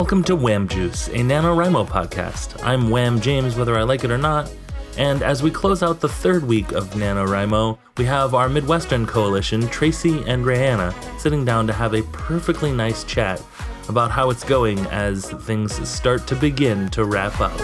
Welcome 0.00 0.24
to 0.24 0.34
Wham 0.34 0.66
Juice, 0.66 1.08
a 1.08 1.18
NaNoWriMo 1.18 1.86
podcast. 1.86 2.58
I'm 2.64 2.88
Wham 2.88 3.20
James, 3.20 3.54
whether 3.54 3.76
I 3.76 3.82
like 3.82 4.02
it 4.02 4.10
or 4.10 4.16
not. 4.16 4.50
And 4.96 5.22
as 5.22 5.42
we 5.42 5.50
close 5.50 5.82
out 5.82 6.00
the 6.00 6.08
third 6.08 6.42
week 6.42 6.72
of 6.72 6.88
NaNoWriMo, 6.92 7.76
we 7.98 8.06
have 8.06 8.34
our 8.34 8.48
Midwestern 8.48 9.04
coalition, 9.04 9.68
Tracy 9.68 10.24
and 10.26 10.46
Rayanna, 10.46 10.94
sitting 11.20 11.44
down 11.44 11.66
to 11.66 11.74
have 11.74 11.92
a 11.92 12.02
perfectly 12.12 12.72
nice 12.72 13.04
chat 13.04 13.42
about 13.90 14.10
how 14.10 14.30
it's 14.30 14.42
going 14.42 14.78
as 14.86 15.32
things 15.42 15.86
start 15.86 16.26
to 16.28 16.34
begin 16.34 16.88
to 16.88 17.04
wrap 17.04 17.38
up. 17.38 17.60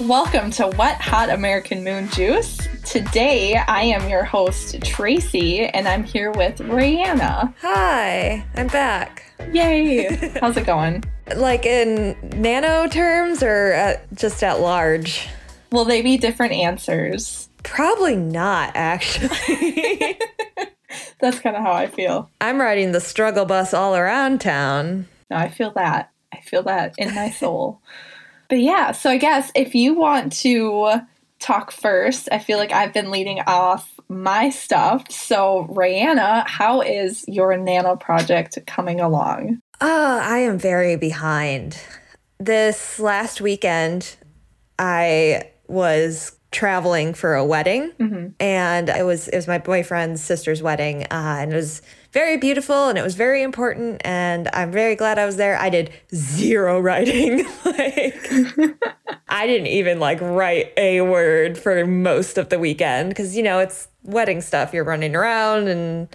Welcome 0.00 0.50
to 0.52 0.68
Wet 0.78 0.98
Hot 1.02 1.28
American 1.28 1.84
Moon 1.84 2.08
Juice. 2.08 2.67
Today, 2.88 3.54
I 3.54 3.82
am 3.82 4.08
your 4.08 4.24
host, 4.24 4.82
Tracy, 4.82 5.60
and 5.60 5.86
I'm 5.86 6.04
here 6.04 6.30
with 6.30 6.56
Rayanna. 6.56 7.52
Hi, 7.60 8.42
I'm 8.56 8.68
back. 8.68 9.30
Yay! 9.52 10.32
How's 10.40 10.56
it 10.56 10.64
going? 10.64 11.04
Like 11.36 11.66
in 11.66 12.16
nano 12.40 12.88
terms 12.88 13.42
or 13.42 13.72
at, 13.74 14.10
just 14.14 14.42
at 14.42 14.60
large? 14.60 15.28
Will 15.70 15.84
they 15.84 16.00
be 16.00 16.16
different 16.16 16.54
answers? 16.54 17.50
Probably 17.62 18.16
not, 18.16 18.72
actually. 18.74 20.18
That's 21.20 21.40
kind 21.40 21.56
of 21.56 21.62
how 21.62 21.72
I 21.72 21.88
feel. 21.88 22.30
I'm 22.40 22.58
riding 22.58 22.92
the 22.92 23.02
struggle 23.02 23.44
bus 23.44 23.74
all 23.74 23.96
around 23.96 24.40
town. 24.40 25.06
No, 25.30 25.36
I 25.36 25.50
feel 25.50 25.72
that. 25.72 26.10
I 26.32 26.40
feel 26.40 26.62
that 26.62 26.94
in 26.96 27.14
my 27.14 27.28
soul. 27.28 27.82
but 28.48 28.60
yeah, 28.60 28.92
so 28.92 29.10
I 29.10 29.18
guess 29.18 29.52
if 29.54 29.74
you 29.74 29.92
want 29.92 30.32
to 30.38 31.02
talk 31.38 31.70
first. 31.70 32.28
I 32.32 32.38
feel 32.38 32.58
like 32.58 32.72
I've 32.72 32.92
been 32.92 33.10
leading 33.10 33.40
off 33.46 33.98
my 34.08 34.50
stuff. 34.50 35.10
So, 35.10 35.68
Rihanna, 35.70 36.46
how 36.46 36.80
is 36.80 37.24
your 37.28 37.56
nano 37.56 37.96
project 37.96 38.58
coming 38.66 39.00
along? 39.00 39.60
Oh, 39.80 40.20
I 40.22 40.38
am 40.38 40.58
very 40.58 40.96
behind. 40.96 41.78
This 42.38 42.98
last 42.98 43.40
weekend, 43.40 44.16
I 44.78 45.50
was 45.66 46.37
traveling 46.50 47.14
for 47.14 47.34
a 47.34 47.44
wedding, 47.44 47.92
mm-hmm. 47.98 48.28
and 48.40 48.88
it 48.88 49.04
was 49.04 49.28
it 49.28 49.36
was 49.36 49.46
my 49.46 49.58
boyfriend's 49.58 50.22
sister's 50.22 50.62
wedding, 50.62 51.02
uh, 51.04 51.38
and 51.40 51.52
it 51.52 51.56
was 51.56 51.82
very 52.12 52.38
beautiful 52.38 52.88
and 52.88 52.96
it 52.96 53.02
was 53.02 53.14
very 53.14 53.42
important 53.42 54.00
and 54.04 54.48
I'm 54.54 54.72
very 54.72 54.96
glad 54.96 55.18
I 55.18 55.26
was 55.26 55.36
there. 55.36 55.58
I 55.58 55.68
did 55.68 55.92
zero 56.14 56.80
writing. 56.88 57.44
like 57.64 58.16
I 59.28 59.46
didn't 59.46 59.66
even 59.66 60.00
like 60.00 60.20
write 60.20 60.72
a 60.76 61.02
word 61.02 61.58
for 61.58 61.86
most 61.86 62.38
of 62.38 62.48
the 62.48 62.58
weekend 62.58 63.14
cuz 63.14 63.36
you 63.36 63.42
know, 63.42 63.58
it's 63.58 63.88
wedding 64.04 64.40
stuff. 64.40 64.72
You're 64.72 64.84
running 64.84 65.14
around 65.14 65.68
and 65.68 66.08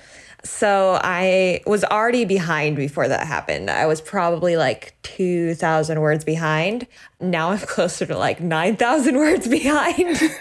so 0.46 1.00
I 1.02 1.62
was 1.66 1.84
already 1.86 2.26
behind 2.26 2.76
before 2.76 3.08
that 3.08 3.26
happened. 3.26 3.70
I 3.70 3.86
was 3.86 4.02
probably 4.02 4.58
like 4.58 4.96
2,000 5.04 6.02
words 6.02 6.26
behind. 6.26 6.88
Now 7.20 7.52
I'm 7.52 7.60
closer 7.68 8.06
to 8.06 8.18
like 8.18 8.42
9,000 8.42 9.18
words 9.18 9.48
behind. 9.48 10.20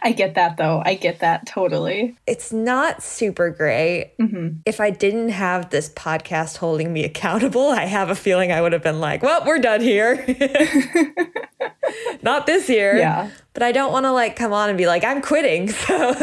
I 0.00 0.12
get 0.12 0.34
that 0.34 0.56
though. 0.56 0.82
I 0.84 0.94
get 0.94 1.20
that 1.20 1.46
totally. 1.46 2.16
It's 2.26 2.52
not 2.52 3.02
super 3.02 3.50
great. 3.50 4.12
Mm-hmm. 4.18 4.58
If 4.64 4.80
I 4.80 4.90
didn't 4.90 5.30
have 5.30 5.70
this 5.70 5.88
podcast 5.90 6.58
holding 6.58 6.92
me 6.92 7.04
accountable, 7.04 7.68
I 7.68 7.84
have 7.84 8.10
a 8.10 8.14
feeling 8.14 8.52
I 8.52 8.60
would 8.60 8.72
have 8.72 8.82
been 8.82 9.00
like, 9.00 9.22
well, 9.22 9.44
we're 9.44 9.58
done 9.58 9.80
here. 9.80 10.24
not 12.22 12.46
this 12.46 12.68
year. 12.68 12.96
Yeah. 12.96 13.30
But 13.52 13.62
I 13.62 13.72
don't 13.72 13.92
want 13.92 14.04
to 14.04 14.12
like 14.12 14.36
come 14.36 14.52
on 14.52 14.68
and 14.68 14.78
be 14.78 14.86
like, 14.86 15.04
I'm 15.04 15.22
quitting. 15.22 15.68
So. 15.68 16.14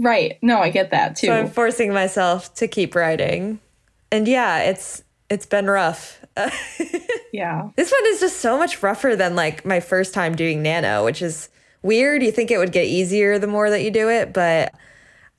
Right. 0.00 0.38
No, 0.42 0.58
I 0.58 0.70
get 0.70 0.90
that 0.90 1.16
too. 1.16 1.28
So 1.28 1.32
I'm 1.32 1.48
forcing 1.48 1.92
myself 1.92 2.54
to 2.54 2.68
keep 2.68 2.94
writing. 2.94 3.60
And 4.10 4.26
yeah, 4.26 4.62
it's 4.62 5.02
it's 5.28 5.46
been 5.46 5.66
rough. 5.66 6.24
yeah. 7.32 7.68
This 7.76 7.92
one 7.92 8.02
is 8.06 8.20
just 8.20 8.38
so 8.38 8.58
much 8.58 8.82
rougher 8.82 9.14
than 9.14 9.36
like 9.36 9.64
my 9.64 9.80
first 9.80 10.12
time 10.12 10.34
doing 10.34 10.62
nano, 10.62 11.04
which 11.04 11.22
is 11.22 11.48
weird. 11.82 12.22
You 12.22 12.32
think 12.32 12.50
it 12.50 12.58
would 12.58 12.72
get 12.72 12.86
easier 12.86 13.38
the 13.38 13.46
more 13.46 13.70
that 13.70 13.82
you 13.82 13.90
do 13.90 14.08
it, 14.08 14.32
but 14.32 14.74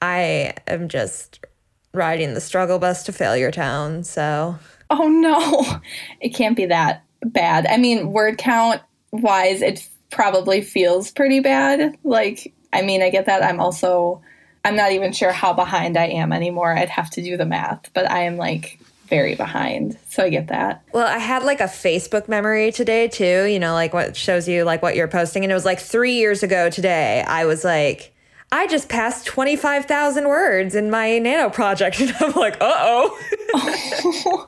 I 0.01 0.53
am 0.67 0.87
just 0.87 1.45
riding 1.93 2.33
the 2.33 2.41
struggle 2.41 2.79
bus 2.79 3.03
to 3.03 3.13
failure 3.13 3.51
town. 3.51 4.03
So, 4.03 4.57
oh 4.89 5.07
no, 5.07 5.79
it 6.21 6.29
can't 6.29 6.55
be 6.55 6.65
that 6.67 7.03
bad. 7.23 7.67
I 7.67 7.77
mean, 7.77 8.11
word 8.11 8.37
count 8.37 8.81
wise, 9.11 9.61
it 9.61 9.87
probably 10.09 10.61
feels 10.61 11.11
pretty 11.11 11.39
bad. 11.39 11.97
Like, 12.03 12.53
I 12.73 12.81
mean, 12.81 13.01
I 13.01 13.09
get 13.09 13.25
that. 13.25 13.43
I'm 13.43 13.59
also, 13.59 14.21
I'm 14.63 14.75
not 14.75 14.91
even 14.91 15.11
sure 15.11 15.31
how 15.31 15.53
behind 15.53 15.97
I 15.97 16.07
am 16.07 16.31
anymore. 16.31 16.75
I'd 16.75 16.89
have 16.89 17.09
to 17.11 17.21
do 17.21 17.37
the 17.37 17.45
math, 17.45 17.91
but 17.93 18.09
I 18.09 18.23
am 18.23 18.37
like 18.37 18.79
very 19.07 19.35
behind. 19.35 19.97
So 20.09 20.23
I 20.23 20.29
get 20.29 20.47
that. 20.47 20.83
Well, 20.93 21.05
I 21.05 21.17
had 21.17 21.43
like 21.43 21.59
a 21.59 21.65
Facebook 21.65 22.27
memory 22.29 22.71
today 22.71 23.07
too, 23.07 23.45
you 23.45 23.59
know, 23.59 23.73
like 23.73 23.93
what 23.93 24.15
shows 24.15 24.47
you 24.47 24.63
like 24.63 24.81
what 24.81 24.95
you're 24.95 25.07
posting. 25.07 25.43
And 25.43 25.51
it 25.51 25.55
was 25.55 25.65
like 25.65 25.79
three 25.79 26.13
years 26.13 26.43
ago 26.43 26.69
today, 26.69 27.23
I 27.27 27.45
was 27.45 27.63
like, 27.63 28.13
I 28.53 28.67
just 28.67 28.89
passed 28.89 29.25
25,000 29.27 30.27
words 30.27 30.75
in 30.75 30.89
my 30.89 31.19
nano 31.19 31.49
project. 31.49 31.99
And 32.01 32.13
I'm 32.19 32.31
like, 32.33 32.55
uh 32.61 32.73
oh. 32.73 33.17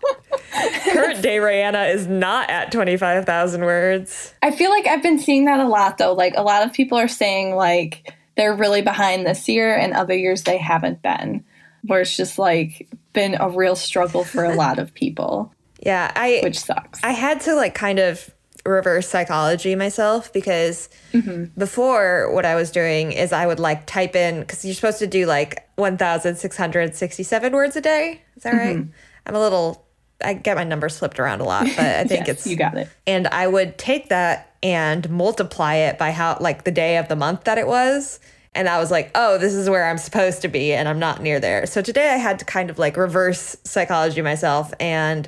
Current 0.92 1.22
day 1.22 1.38
Rihanna 1.38 1.94
is 1.94 2.08
not 2.08 2.50
at 2.50 2.72
25,000 2.72 3.62
words. 3.62 4.34
I 4.42 4.52
feel 4.52 4.70
like 4.70 4.88
I've 4.88 5.04
been 5.04 5.20
seeing 5.20 5.46
that 5.46 5.60
a 5.60 5.68
lot 5.68 5.98
though. 5.98 6.14
Like 6.14 6.36
a 6.38 6.44
lot 6.44 6.66
of 6.66 6.74
people 6.74 6.98
are 6.98 7.08
saying 7.08 7.56
like 7.56 8.14
they're 8.36 8.56
really 8.56 8.82
behind 8.82 9.26
this 9.26 9.48
year 9.48 9.76
and 9.76 9.94
other 9.94 10.16
years 10.16 10.44
they 10.44 10.58
haven't 10.58 11.02
been 11.02 11.44
where 11.86 12.02
it's 12.02 12.16
just 12.16 12.40
like 12.40 12.90
been 13.14 13.36
a 13.40 13.50
real 13.50 13.76
struggle 13.76 14.24
for 14.24 14.44
a 14.44 14.56
lot 14.56 14.80
of 14.80 14.94
people. 14.94 15.54
Yeah, 15.80 16.12
I 16.16 16.40
which 16.44 16.60
sucks. 16.60 17.04
I 17.04 17.12
had 17.12 17.42
to 17.42 17.56
like 17.56 17.76
kind 17.76 18.00
of 18.00 18.34
reverse 18.66 19.10
psychology 19.10 19.76
myself 19.76 20.32
because 20.32 20.88
mm-hmm. 21.12 21.46
before 21.60 22.34
what 22.34 22.46
I 22.46 22.56
was 22.56 22.72
doing 22.72 23.12
is 23.12 23.34
I 23.34 23.46
would 23.46 23.60
like 23.60 23.86
type 23.86 24.16
in 24.16 24.40
because 24.40 24.64
you're 24.64 24.74
supposed 24.74 25.00
to 25.00 25.08
do 25.08 25.26
like 25.26 25.68
1,667 25.76 27.54
words 27.54 27.76
a 27.76 27.82
day. 27.82 28.22
Is 28.38 28.44
that 28.44 28.54
mm-hmm. 28.54 28.78
right? 28.78 28.88
I'm 29.26 29.36
a 29.36 29.40
little, 29.40 29.86
I 30.24 30.34
get 30.34 30.56
my 30.56 30.64
numbers 30.64 30.98
flipped 31.00 31.20
around 31.20 31.42
a 31.42 31.44
lot, 31.44 31.66
but 31.66 31.80
I 31.80 32.04
think 32.06 32.28
yes, 32.28 32.30
it's. 32.30 32.48
You 32.48 32.56
got 32.56 32.78
it. 32.78 32.90
And 33.08 33.28
I 33.28 33.48
would 33.48 33.78
take 33.78 34.10
that 34.10 34.56
and 34.62 35.10
multiply 35.10 35.76
it 35.76 35.98
by 35.98 36.12
how, 36.12 36.38
like 36.40 36.64
the 36.64 36.72
day 36.72 36.98
of 36.98 37.08
the 37.10 37.16
month 37.16 37.44
that 37.44 37.58
it 37.58 37.68
was. 37.68 38.20
And 38.56 38.70
I 38.70 38.78
was 38.80 38.92
like, 38.92 39.12
oh, 39.16 39.38
this 39.38 39.54
is 39.54 39.70
where 39.70 39.90
I'm 39.90 39.98
supposed 39.98 40.44
to 40.44 40.48
be, 40.48 40.74
and 40.74 40.88
I'm 40.88 41.00
not 41.00 41.22
near 41.22 41.40
there. 41.40 41.66
So 41.66 41.82
today 41.82 42.10
I 42.10 42.18
had 42.18 42.40
to 42.40 42.46
kind 42.46 42.70
of 42.70 42.78
like 42.78 42.98
reverse 42.98 43.58
psychology 43.64 44.22
myself, 44.22 44.74
and 44.80 45.28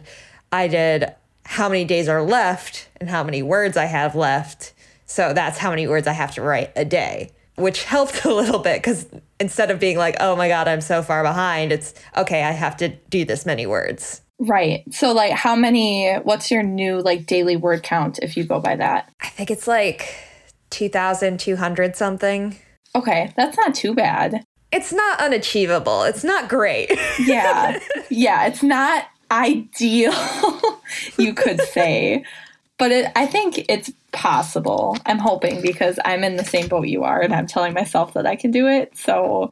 I 0.52 0.68
did 0.68 1.14
how 1.46 1.70
many 1.70 1.86
days 1.86 2.08
are 2.08 2.22
left 2.22 2.88
and 2.98 3.10
how 3.10 3.24
many 3.24 3.42
words 3.42 3.78
I 3.78 3.86
have 3.86 4.16
left. 4.16 4.74
So 5.06 5.34
that's 5.34 5.58
how 5.58 5.70
many 5.70 5.88
words 5.88 6.08
I 6.08 6.14
have 6.14 6.34
to 6.36 6.42
write 6.42 6.72
a 6.76 6.86
day, 6.86 7.32
which 7.56 7.84
helped 7.84 8.26
a 8.26 8.34
little 8.34 8.60
bit 8.60 8.82
because 8.82 9.08
instead 9.40 9.72
of 9.72 9.80
being 9.80 9.98
like, 9.98 10.18
oh 10.20 10.36
my 10.36 10.48
God, 10.48 10.68
I'm 10.68 10.82
so 10.82 11.02
far 11.02 11.24
behind, 11.24 11.72
it's 11.72 11.94
okay, 12.18 12.44
I 12.44 12.52
have 12.52 12.78
to 12.78 12.90
do 13.10 13.26
this 13.26 13.46
many 13.46 13.66
words. 13.66 14.22
Right. 14.40 14.84
So, 14.94 15.14
like, 15.14 15.32
how 15.32 15.56
many, 15.56 16.14
what's 16.16 16.52
your 16.52 16.64
new 16.64 17.00
like 17.00 17.26
daily 17.26 17.56
word 17.56 17.84
count 17.84 18.20
if 18.22 18.36
you 18.36 18.44
go 18.44 18.60
by 18.60 18.76
that? 18.76 19.12
I 19.22 19.28
think 19.30 19.50
it's 19.50 19.68
like 19.68 20.14
2,200 20.72 21.96
something. 21.96 22.56
Okay, 22.96 23.34
that's 23.36 23.58
not 23.58 23.74
too 23.76 23.94
bad. 23.94 24.46
It's 24.72 24.92
not 24.92 25.20
unachievable. 25.22 26.04
It's 26.04 26.24
not 26.24 26.50
great. 26.50 26.92
yeah. 27.20 27.80
Yeah, 28.10 28.48
it's 28.48 28.64
not 28.64 29.06
ideal, 29.32 30.14
you 31.18 31.34
could 31.34 31.62
say. 31.62 32.26
But 32.78 32.92
it, 32.92 33.12
I 33.16 33.26
think 33.26 33.66
it's 33.70 33.92
possible. 34.12 34.98
I'm 35.06 35.20
hoping 35.20 35.62
because 35.62 35.98
I'm 36.04 36.24
in 36.24 36.36
the 36.36 36.44
same 36.44 36.68
boat 36.68 36.88
you 36.88 37.04
are 37.04 37.22
and 37.22 37.34
I'm 37.34 37.48
telling 37.48 37.74
myself 37.74 38.14
that 38.14 38.26
I 38.26 38.36
can 38.36 38.52
do 38.52 38.68
it. 38.68 38.98
So 38.98 39.52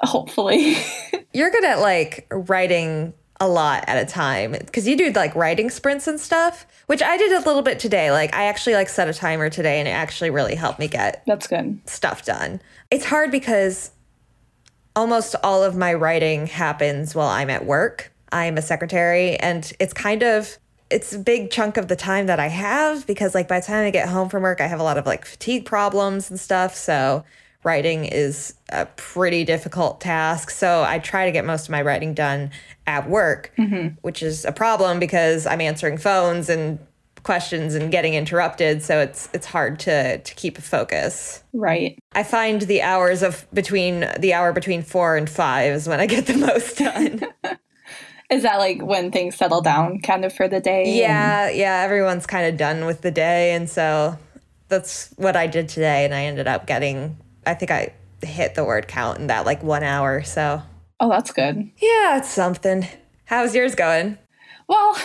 hopefully. 0.00 0.76
You're 1.32 1.50
good 1.50 1.64
at 1.64 1.78
like 1.80 2.26
writing 2.30 3.14
a 3.40 3.48
lot 3.48 3.84
at 3.88 4.00
a 4.00 4.08
time 4.08 4.52
because 4.52 4.86
you 4.86 4.96
do 4.96 5.10
like 5.12 5.34
writing 5.34 5.68
sprints 5.70 6.06
and 6.06 6.20
stuff, 6.20 6.66
which 6.86 7.02
I 7.02 7.16
did 7.16 7.32
a 7.32 7.40
little 7.40 7.62
bit 7.62 7.78
today. 7.78 8.10
Like 8.10 8.34
I 8.34 8.44
actually 8.44 8.74
like 8.74 8.88
set 8.88 9.08
a 9.08 9.14
timer 9.14 9.50
today 9.50 9.80
and 9.80 9.88
it 9.88 9.92
actually 9.92 10.30
really 10.30 10.54
helped 10.54 10.78
me 10.78 10.88
get 10.88 11.22
That's 11.26 11.46
good. 11.46 11.80
stuff 11.88 12.24
done. 12.24 12.60
It's 12.90 13.04
hard 13.04 13.30
because 13.30 13.90
almost 14.94 15.34
all 15.42 15.64
of 15.64 15.76
my 15.76 15.92
writing 15.92 16.46
happens 16.46 17.14
while 17.14 17.28
I'm 17.28 17.50
at 17.50 17.66
work. 17.66 18.12
I'm 18.30 18.56
a 18.56 18.62
secretary 18.62 19.36
and 19.36 19.70
it's 19.80 19.92
kind 19.92 20.22
of 20.22 20.58
it's 20.90 21.12
a 21.12 21.18
big 21.18 21.50
chunk 21.50 21.76
of 21.76 21.88
the 21.88 21.96
time 21.96 22.26
that 22.26 22.38
I 22.38 22.48
have 22.48 23.06
because 23.06 23.34
like 23.34 23.48
by 23.48 23.58
the 23.58 23.66
time 23.66 23.86
I 23.86 23.90
get 23.90 24.08
home 24.08 24.28
from 24.28 24.42
work 24.42 24.60
I 24.60 24.66
have 24.66 24.80
a 24.80 24.84
lot 24.84 24.98
of 24.98 25.06
like 25.06 25.24
fatigue 25.24 25.64
problems 25.64 26.30
and 26.30 26.38
stuff. 26.38 26.74
So 26.76 27.24
writing 27.64 28.04
is 28.04 28.54
a 28.70 28.86
pretty 28.86 29.44
difficult 29.44 30.00
task. 30.00 30.50
So 30.50 30.84
I 30.84 30.98
try 30.98 31.26
to 31.26 31.32
get 31.32 31.44
most 31.44 31.64
of 31.64 31.70
my 31.70 31.82
writing 31.82 32.14
done 32.14 32.50
at 32.86 33.08
work, 33.08 33.52
mm-hmm. 33.58 33.96
which 34.02 34.22
is 34.22 34.44
a 34.44 34.52
problem 34.52 35.00
because 35.00 35.46
I'm 35.46 35.60
answering 35.60 35.98
phones 35.98 36.48
and 36.48 36.78
questions 37.24 37.74
and 37.74 37.90
getting 37.90 38.14
interrupted, 38.14 38.82
so 38.82 39.00
it's 39.00 39.28
it's 39.32 39.46
hard 39.46 39.80
to 39.80 40.18
to 40.18 40.34
keep 40.34 40.58
a 40.58 40.62
focus. 40.62 41.42
Right. 41.52 41.98
I 42.12 42.22
find 42.22 42.62
the 42.62 42.82
hours 42.82 43.22
of 43.22 43.46
between 43.52 44.06
the 44.18 44.34
hour 44.34 44.52
between 44.52 44.82
4 44.82 45.16
and 45.16 45.28
5 45.28 45.72
is 45.72 45.88
when 45.88 46.00
I 46.00 46.06
get 46.06 46.26
the 46.26 46.36
most 46.46 46.78
done. 46.78 47.22
Is 48.30 48.42
that 48.42 48.56
like 48.58 48.80
when 48.82 49.10
things 49.10 49.36
settle 49.36 49.60
down 49.60 50.00
kind 50.00 50.24
of 50.24 50.32
for 50.32 50.48
the 50.48 50.60
day? 50.60 50.96
yeah, 50.96 51.50
yeah, 51.50 51.82
everyone's 51.82 52.26
kind 52.26 52.46
of 52.46 52.56
done 52.56 52.84
with 52.84 53.00
the 53.00 53.10
day 53.10 53.52
and 53.54 53.68
so 53.68 54.18
that's 54.68 55.10
what 55.16 55.36
I 55.36 55.46
did 55.46 55.68
today 55.68 56.04
and 56.04 56.14
I 56.14 56.24
ended 56.24 56.46
up 56.46 56.66
getting 56.66 57.16
I 57.46 57.54
think 57.54 57.70
I 57.70 57.92
hit 58.22 58.54
the 58.54 58.64
word 58.64 58.88
count 58.88 59.18
in 59.18 59.26
that 59.28 59.44
like 59.46 59.62
1 59.62 59.82
hour, 59.82 60.22
so 60.22 60.62
Oh, 61.00 61.08
that's 61.10 61.32
good. 61.32 61.70
yeah, 61.78 62.18
it's 62.18 62.28
something. 62.30 62.86
How's 63.26 63.54
yours 63.54 63.74
going? 63.74 64.16
Well, 64.68 64.96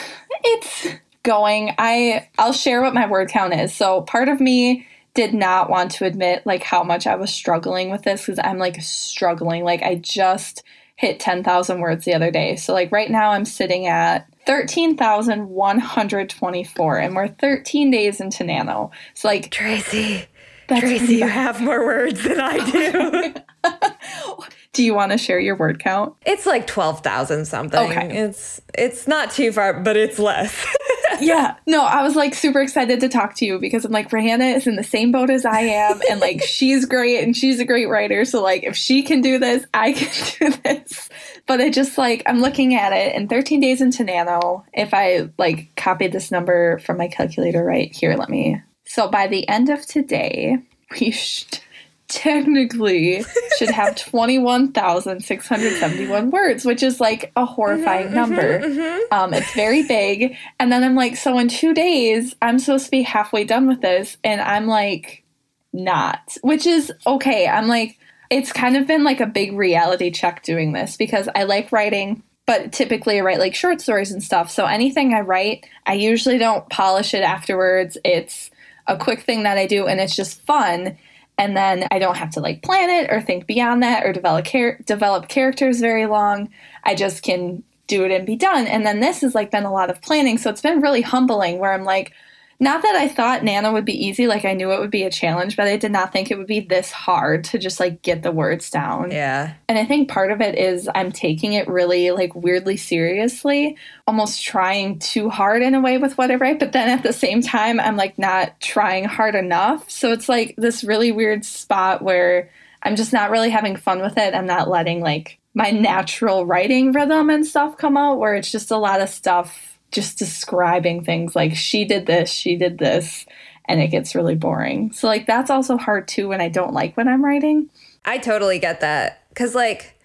it's 0.43 0.87
going. 1.23 1.73
I 1.77 2.27
I'll 2.37 2.53
share 2.53 2.81
what 2.81 2.93
my 2.93 3.07
word 3.07 3.29
count 3.29 3.53
is. 3.53 3.73
So 3.73 4.01
part 4.03 4.29
of 4.29 4.39
me 4.39 4.85
did 5.15 5.33
not 5.33 5.69
want 5.69 5.91
to 5.91 6.05
admit 6.05 6.45
like 6.45 6.63
how 6.63 6.83
much 6.83 7.05
I 7.07 7.15
was 7.15 7.33
struggling 7.33 7.89
with 7.91 8.03
this 8.03 8.25
because 8.25 8.39
I'm 8.41 8.57
like 8.59 8.79
struggling. 8.81 9.63
Like 9.65 9.81
I 9.81 9.95
just 9.95 10.63
hit 10.95 11.19
10,000 11.19 11.79
words 11.79 12.05
the 12.05 12.13
other 12.13 12.29
day. 12.31 12.55
So 12.55 12.73
like 12.73 12.91
right 12.91 13.09
now 13.09 13.31
I'm 13.31 13.45
sitting 13.45 13.87
at 13.87 14.27
13,124 14.45 16.97
and 16.99 17.15
we're 17.15 17.27
13 17.27 17.91
days 17.91 18.21
into 18.21 18.43
Nano. 18.43 18.91
So 19.13 19.27
like 19.27 19.49
Tracy. 19.51 20.25
That's 20.69 20.81
Tracy, 20.81 21.15
you 21.15 21.27
have 21.27 21.61
more 21.61 21.83
words 21.83 22.23
than 22.23 22.39
I 22.39 22.71
do. 22.71 23.33
do 24.73 24.83
you 24.83 24.93
want 24.93 25.11
to 25.11 25.17
share 25.17 25.39
your 25.39 25.55
word 25.55 25.79
count? 25.79 26.15
it's 26.25 26.45
like 26.45 26.67
12,000 26.67 27.45
something. 27.45 27.91
Okay. 27.91 28.17
It's 28.17 28.61
it's 28.73 29.07
not 29.07 29.31
too 29.31 29.51
far, 29.51 29.73
but 29.73 29.97
it's 29.97 30.19
less. 30.19 30.65
yeah. 31.19 31.55
No, 31.65 31.83
I 31.83 32.03
was 32.03 32.15
like 32.15 32.33
super 32.33 32.61
excited 32.61 32.99
to 33.01 33.09
talk 33.09 33.35
to 33.35 33.45
you 33.45 33.59
because 33.59 33.83
I'm 33.83 33.91
like, 33.91 34.09
Rihanna 34.09 34.55
is 34.55 34.67
in 34.67 34.75
the 34.75 34.83
same 34.83 35.11
boat 35.11 35.29
as 35.29 35.43
I 35.43 35.61
am. 35.61 35.99
And 36.09 36.19
like, 36.19 36.41
she's 36.45 36.85
great 36.85 37.23
and 37.23 37.35
she's 37.35 37.59
a 37.59 37.65
great 37.65 37.89
writer. 37.89 38.25
So, 38.25 38.41
like, 38.41 38.63
if 38.63 38.75
she 38.75 39.03
can 39.03 39.21
do 39.21 39.39
this, 39.39 39.65
I 39.73 39.93
can 39.93 40.51
do 40.51 40.57
this. 40.63 41.09
But 41.47 41.61
I 41.61 41.69
just 41.69 41.97
like, 41.97 42.23
I'm 42.25 42.39
looking 42.39 42.75
at 42.75 42.93
it 42.93 43.15
and 43.15 43.29
13 43.29 43.59
days 43.59 43.81
into 43.81 44.03
Nano, 44.03 44.65
if 44.73 44.93
I 44.93 45.29
like 45.37 45.75
copied 45.75 46.11
this 46.11 46.31
number 46.31 46.79
from 46.79 46.97
my 46.97 47.07
calculator 47.07 47.63
right 47.63 47.93
here, 47.93 48.15
let 48.15 48.29
me. 48.29 48.61
So, 48.89 49.07
by 49.07 49.27
the 49.27 49.47
end 49.47 49.69
of 49.69 49.85
today, 49.85 50.57
we 50.99 51.11
should 51.11 51.59
technically 52.07 53.23
should 53.57 53.69
have 53.69 53.95
21,671 53.95 56.31
words, 56.31 56.65
which 56.65 56.81
is 56.81 56.99
like 56.99 57.31
a 57.35 57.45
horrifying 57.45 58.07
mm-hmm, 58.07 58.17
mm-hmm, 58.17 58.33
number. 58.33 58.59
Mm-hmm. 58.59 59.13
Um, 59.13 59.35
it's 59.35 59.53
very 59.53 59.83
big. 59.83 60.35
And 60.59 60.71
then 60.71 60.83
I'm 60.83 60.95
like, 60.95 61.17
so 61.17 61.37
in 61.37 61.49
two 61.49 61.75
days, 61.75 62.35
I'm 62.41 62.57
supposed 62.57 62.85
to 62.85 62.91
be 62.91 63.03
halfway 63.03 63.43
done 63.43 63.67
with 63.67 63.81
this. 63.81 64.17
And 64.23 64.41
I'm 64.41 64.65
like, 64.65 65.23
not, 65.71 66.35
which 66.41 66.65
is 66.65 66.91
okay. 67.05 67.47
I'm 67.47 67.67
like, 67.67 67.99
it's 68.31 68.51
kind 68.51 68.75
of 68.75 68.87
been 68.87 69.03
like 69.03 69.19
a 69.19 69.27
big 69.27 69.53
reality 69.53 70.09
check 70.09 70.41
doing 70.41 70.73
this 70.73 70.97
because 70.97 71.29
I 71.35 71.43
like 71.43 71.71
writing. 71.71 72.23
But 72.47 72.73
typically, 72.73 73.19
I 73.19 73.21
write 73.21 73.37
like 73.37 73.53
short 73.53 73.81
stories 73.81 74.11
and 74.11 74.23
stuff. 74.23 74.49
So 74.49 74.65
anything 74.65 75.13
I 75.13 75.21
write, 75.21 75.67
I 75.85 75.93
usually 75.93 76.39
don't 76.39 76.67
polish 76.69 77.13
it 77.13 77.21
afterwards. 77.21 77.99
It's 78.03 78.49
a 78.89 78.97
quick 78.97 79.21
thing 79.21 79.43
that 79.43 79.57
I 79.57 79.67
do, 79.67 79.87
and 79.87 79.99
it's 79.99 80.15
just 80.15 80.41
fun 80.41 80.97
and 81.39 81.55
then 81.55 81.87
I 81.89 81.99
don't 81.99 82.17
have 82.17 82.31
to 82.31 82.41
like 82.41 82.61
plan 82.61 82.89
it 82.89 83.09
or 83.09 83.21
think 83.21 83.47
beyond 83.47 83.81
that 83.81 84.05
or 84.05 84.11
develop 84.11 84.45
char- 84.45 84.77
develop 84.85 85.29
characters 85.29 85.79
very 85.79 86.05
long. 86.05 86.49
I 86.83 86.95
just 86.95 87.23
can 87.23 87.63
do 87.87 88.03
it 88.03 88.11
and 88.11 88.25
be 88.25 88.35
done. 88.35 88.67
And 88.67 88.85
then 88.85 88.99
this 88.99 89.21
has 89.21 89.33
like 89.33 89.49
been 89.49 89.63
a 89.63 89.71
lot 89.71 89.89
of 89.89 90.01
planning, 90.01 90.37
so 90.37 90.49
it's 90.49 90.61
been 90.61 90.81
really 90.81 91.01
humbling 91.01 91.57
where 91.57 91.73
I'm 91.73 91.85
like 91.85 92.11
not 92.61 92.81
that 92.81 92.95
I 92.95 93.07
thought 93.07 93.43
Nano 93.43 93.71
would 93.71 93.85
be 93.85 94.05
easy, 94.05 94.27
like 94.27 94.43
I 94.43 94.53
knew 94.53 94.71
it 94.73 94.79
would 94.79 94.91
be 94.91 95.03
a 95.03 95.11
challenge, 95.11 95.55
but 95.55 95.67
I 95.67 95.77
did 95.77 95.93
not 95.93 96.11
think 96.11 96.29
it 96.29 96.37
would 96.37 96.47
be 96.47 96.59
this 96.59 96.91
hard 96.91 97.45
to 97.45 97.57
just 97.57 97.79
like 97.79 98.01
get 98.01 98.21
the 98.21 98.33
words 98.33 98.69
down. 98.69 99.11
yeah. 99.11 99.53
And 99.69 99.77
I 99.77 99.85
think 99.85 100.09
part 100.09 100.31
of 100.31 100.41
it 100.41 100.57
is 100.57 100.89
I'm 100.93 101.11
taking 101.11 101.53
it 101.53 101.69
really 101.69 102.11
like 102.11 102.35
weirdly 102.35 102.75
seriously, 102.75 103.77
almost 104.05 104.43
trying 104.43 104.99
too 104.99 105.29
hard 105.29 105.61
in 105.61 105.73
a 105.73 105.79
way 105.79 105.97
with 105.97 106.17
what 106.17 106.31
I 106.31 106.35
write, 106.35 106.59
but 106.59 106.73
then 106.73 106.89
at 106.89 107.03
the 107.03 107.13
same 107.13 107.41
time 107.41 107.79
I'm 107.79 107.95
like 107.95 108.19
not 108.19 108.59
trying 108.59 109.05
hard 109.05 109.35
enough. 109.35 109.89
So 109.89 110.11
it's 110.11 110.27
like 110.27 110.55
this 110.57 110.83
really 110.83 111.13
weird 111.13 111.45
spot 111.45 112.01
where 112.01 112.49
I'm 112.83 112.97
just 112.97 113.13
not 113.13 113.31
really 113.31 113.49
having 113.49 113.77
fun 113.77 114.01
with 114.01 114.17
it. 114.17 114.33
I'm 114.33 114.47
not 114.47 114.69
letting 114.69 114.99
like 114.99 115.39
my 115.53 115.71
natural 115.71 116.45
writing 116.45 116.91
rhythm 116.91 117.29
and 117.29 117.45
stuff 117.45 117.77
come 117.77 117.95
out 117.95 118.19
where 118.19 118.35
it's 118.35 118.51
just 118.51 118.69
a 118.71 118.77
lot 118.77 119.01
of 119.01 119.09
stuff 119.09 119.68
just 119.91 120.17
describing 120.19 121.03
things 121.03 121.35
like 121.35 121.55
she 121.55 121.85
did 121.85 122.05
this, 122.05 122.31
she 122.31 122.55
did 122.55 122.77
this, 122.77 123.25
and 123.65 123.81
it 123.81 123.87
gets 123.89 124.15
really 124.15 124.35
boring. 124.35 124.91
So 124.91 125.07
like 125.07 125.25
that's 125.27 125.49
also 125.49 125.77
hard 125.77 126.07
too 126.07 126.27
when 126.29 126.41
I 126.41 126.49
don't 126.49 126.73
like 126.73 126.95
what 126.97 127.07
I'm 127.07 127.23
writing. 127.23 127.69
I 128.05 128.17
totally 128.17 128.59
get 128.59 128.81
that. 128.81 129.23
Cause 129.35 129.53
like 129.55 129.99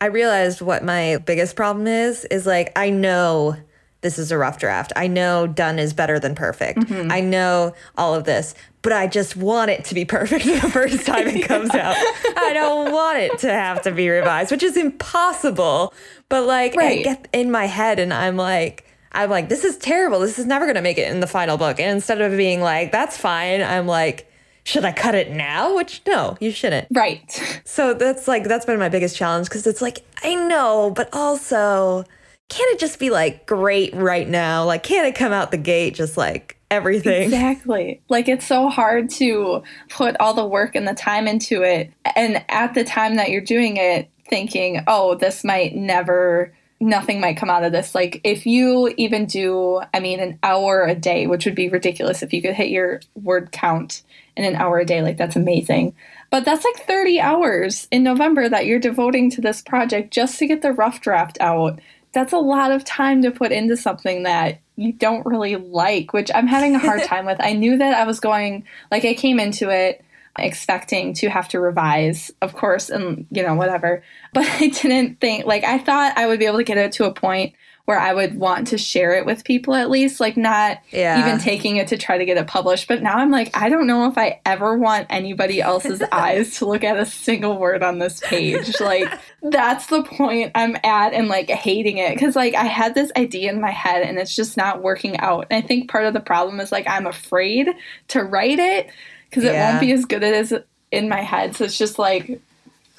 I 0.00 0.06
realized 0.06 0.60
what 0.60 0.84
my 0.84 1.18
biggest 1.24 1.56
problem 1.56 1.86
is 1.86 2.24
is 2.26 2.46
like 2.46 2.76
I 2.76 2.90
know 2.90 3.56
this 4.02 4.18
is 4.18 4.30
a 4.30 4.36
rough 4.36 4.58
draft. 4.58 4.92
I 4.96 5.06
know 5.06 5.46
done 5.46 5.78
is 5.78 5.94
better 5.94 6.18
than 6.20 6.34
perfect. 6.34 6.80
Mm-hmm. 6.80 7.10
I 7.10 7.20
know 7.20 7.72
all 7.96 8.14
of 8.14 8.24
this, 8.24 8.54
but 8.82 8.92
I 8.92 9.06
just 9.06 9.34
want 9.34 9.70
it 9.70 9.84
to 9.86 9.94
be 9.94 10.04
perfect 10.04 10.44
the 10.44 10.60
first 10.70 11.06
time 11.06 11.26
it 11.26 11.42
comes 11.48 11.70
out. 11.70 11.96
I 12.36 12.50
don't 12.52 12.92
want 12.92 13.18
it 13.18 13.38
to 13.38 13.50
have 13.50 13.80
to 13.82 13.92
be 13.92 14.10
revised, 14.10 14.50
which 14.50 14.62
is 14.62 14.76
impossible. 14.76 15.94
But 16.28 16.44
like 16.46 16.74
I 16.74 16.78
Right. 16.78 17.04
get 17.04 17.28
in 17.32 17.50
my 17.50 17.64
head 17.66 17.98
and 17.98 18.12
I'm 18.12 18.36
like 18.36 18.83
I'm 19.14 19.30
like 19.30 19.48
this 19.48 19.64
is 19.64 19.76
terrible. 19.78 20.20
This 20.20 20.38
is 20.38 20.46
never 20.46 20.66
going 20.66 20.76
to 20.76 20.82
make 20.82 20.98
it 20.98 21.10
in 21.10 21.20
the 21.20 21.26
final 21.26 21.56
book. 21.56 21.80
And 21.80 21.90
instead 21.90 22.20
of 22.20 22.36
being 22.36 22.60
like 22.60 22.92
that's 22.92 23.16
fine, 23.16 23.62
I'm 23.62 23.86
like 23.86 24.30
should 24.66 24.84
I 24.84 24.92
cut 24.92 25.14
it 25.14 25.30
now? 25.30 25.76
Which 25.76 26.02
no, 26.06 26.36
you 26.40 26.50
shouldn't. 26.50 26.88
Right. 26.90 27.22
So 27.64 27.94
that's 27.94 28.26
like 28.26 28.44
that's 28.44 28.66
been 28.66 28.78
my 28.78 28.88
biggest 28.88 29.16
challenge 29.16 29.48
because 29.48 29.66
it's 29.66 29.82
like 29.82 30.04
I 30.22 30.34
know, 30.34 30.92
but 30.94 31.08
also 31.12 32.04
can't 32.48 32.72
it 32.74 32.78
just 32.78 32.98
be 32.98 33.10
like 33.10 33.46
great 33.46 33.94
right 33.94 34.28
now? 34.28 34.64
Like 34.64 34.82
can't 34.82 35.06
it 35.06 35.14
come 35.14 35.32
out 35.32 35.50
the 35.50 35.58
gate 35.58 35.94
just 35.94 36.16
like 36.16 36.58
everything? 36.70 37.24
Exactly. 37.24 38.02
Like 38.08 38.28
it's 38.28 38.46
so 38.46 38.68
hard 38.68 39.10
to 39.10 39.62
put 39.90 40.16
all 40.18 40.34
the 40.34 40.46
work 40.46 40.74
and 40.74 40.88
the 40.88 40.94
time 40.94 41.28
into 41.28 41.62
it. 41.62 41.92
And 42.16 42.44
at 42.48 42.74
the 42.74 42.84
time 42.84 43.16
that 43.16 43.30
you're 43.30 43.40
doing 43.40 43.76
it, 43.76 44.10
thinking, 44.28 44.82
oh, 44.86 45.14
this 45.14 45.44
might 45.44 45.74
never, 45.74 46.52
nothing 46.80 47.20
might 47.20 47.36
come 47.36 47.50
out 47.50 47.64
of 47.64 47.72
this. 47.72 47.94
Like 47.94 48.20
if 48.24 48.46
you 48.46 48.92
even 48.96 49.26
do, 49.26 49.80
I 49.92 50.00
mean, 50.00 50.20
an 50.20 50.38
hour 50.42 50.84
a 50.84 50.94
day, 50.94 51.26
which 51.26 51.44
would 51.44 51.54
be 51.54 51.68
ridiculous 51.68 52.22
if 52.22 52.32
you 52.32 52.42
could 52.42 52.54
hit 52.54 52.68
your 52.68 53.00
word 53.14 53.52
count 53.52 54.02
in 54.36 54.44
an 54.44 54.56
hour 54.56 54.78
a 54.78 54.84
day, 54.84 55.02
like 55.02 55.16
that's 55.16 55.36
amazing. 55.36 55.94
But 56.30 56.44
that's 56.44 56.64
like 56.64 56.86
30 56.86 57.20
hours 57.20 57.86
in 57.90 58.02
November 58.02 58.48
that 58.48 58.66
you're 58.66 58.80
devoting 58.80 59.30
to 59.30 59.40
this 59.40 59.62
project 59.62 60.12
just 60.12 60.38
to 60.38 60.46
get 60.46 60.62
the 60.62 60.72
rough 60.72 61.00
draft 61.00 61.38
out. 61.40 61.78
That's 62.12 62.32
a 62.32 62.38
lot 62.38 62.70
of 62.70 62.84
time 62.84 63.22
to 63.22 63.30
put 63.30 63.52
into 63.52 63.76
something 63.76 64.24
that 64.24 64.60
you 64.76 64.92
don't 64.92 65.26
really 65.26 65.56
like, 65.56 66.12
which 66.12 66.30
I'm 66.34 66.46
having 66.46 66.74
a 66.74 66.80
hard 66.80 67.02
time 67.04 67.26
with. 67.26 67.38
I 67.40 67.52
knew 67.52 67.78
that 67.78 67.94
I 67.94 68.04
was 68.04 68.20
going, 68.20 68.64
like, 68.90 69.04
I 69.04 69.14
came 69.14 69.38
into 69.38 69.70
it 69.70 70.03
expecting 70.38 71.14
to 71.14 71.28
have 71.28 71.48
to 71.48 71.60
revise, 71.60 72.30
of 72.42 72.54
course, 72.54 72.90
and, 72.90 73.26
you 73.30 73.42
know, 73.42 73.54
whatever. 73.54 74.02
But 74.32 74.46
I 74.60 74.68
didn't 74.68 75.20
think, 75.20 75.46
like, 75.46 75.64
I 75.64 75.78
thought 75.78 76.16
I 76.16 76.26
would 76.26 76.38
be 76.38 76.46
able 76.46 76.58
to 76.58 76.64
get 76.64 76.78
it 76.78 76.92
to 76.92 77.04
a 77.04 77.12
point 77.12 77.54
where 77.86 78.00
I 78.00 78.14
would 78.14 78.38
want 78.38 78.68
to 78.68 78.78
share 78.78 79.14
it 79.14 79.26
with 79.26 79.44
people 79.44 79.74
at 79.74 79.90
least, 79.90 80.18
like, 80.18 80.38
not 80.38 80.78
Yeah. 80.90 81.20
even 81.20 81.38
taking 81.38 81.76
it 81.76 81.88
to 81.88 81.98
try 81.98 82.16
to 82.16 82.24
get 82.24 82.38
it 82.38 82.46
published. 82.46 82.88
But 82.88 83.02
now 83.02 83.18
I'm 83.18 83.30
like, 83.30 83.54
I 83.54 83.68
don't 83.68 83.86
know 83.86 84.08
if 84.08 84.16
I 84.16 84.40
ever 84.46 84.78
want 84.78 85.06
anybody 85.10 85.60
else's 85.60 86.02
eyes 86.12 86.56
to 86.58 86.64
look 86.64 86.82
at 86.82 86.98
a 86.98 87.04
single 87.04 87.58
word 87.58 87.82
on 87.82 87.98
this 87.98 88.20
page. 88.20 88.80
Like, 88.80 89.12
that's 89.42 89.88
the 89.88 90.02
point 90.02 90.52
I'm 90.54 90.76
at 90.82 91.12
and 91.12 91.28
like 91.28 91.50
hating 91.50 91.98
it. 91.98 92.18
Cause 92.18 92.34
like 92.34 92.54
I 92.54 92.64
had 92.64 92.94
this 92.94 93.12
idea 93.18 93.52
in 93.52 93.60
my 93.60 93.70
head 93.70 94.02
and 94.02 94.18
it's 94.18 94.34
just 94.34 94.56
not 94.56 94.82
working 94.82 95.18
out. 95.18 95.48
And 95.50 95.62
I 95.62 95.66
think 95.66 95.90
part 95.90 96.06
of 96.06 96.14
the 96.14 96.20
problem 96.20 96.60
is 96.60 96.72
like 96.72 96.88
I'm 96.88 97.06
afraid 97.06 97.68
to 98.08 98.24
write 98.24 98.58
it 98.58 98.88
because 99.34 99.50
it 99.50 99.56
won't 99.56 99.80
be 99.80 99.90
as 99.90 100.04
good 100.04 100.22
as 100.22 100.54
in 100.92 101.08
my 101.08 101.20
head. 101.20 101.56
So 101.56 101.64
it's 101.64 101.76
just 101.76 101.98
like 101.98 102.40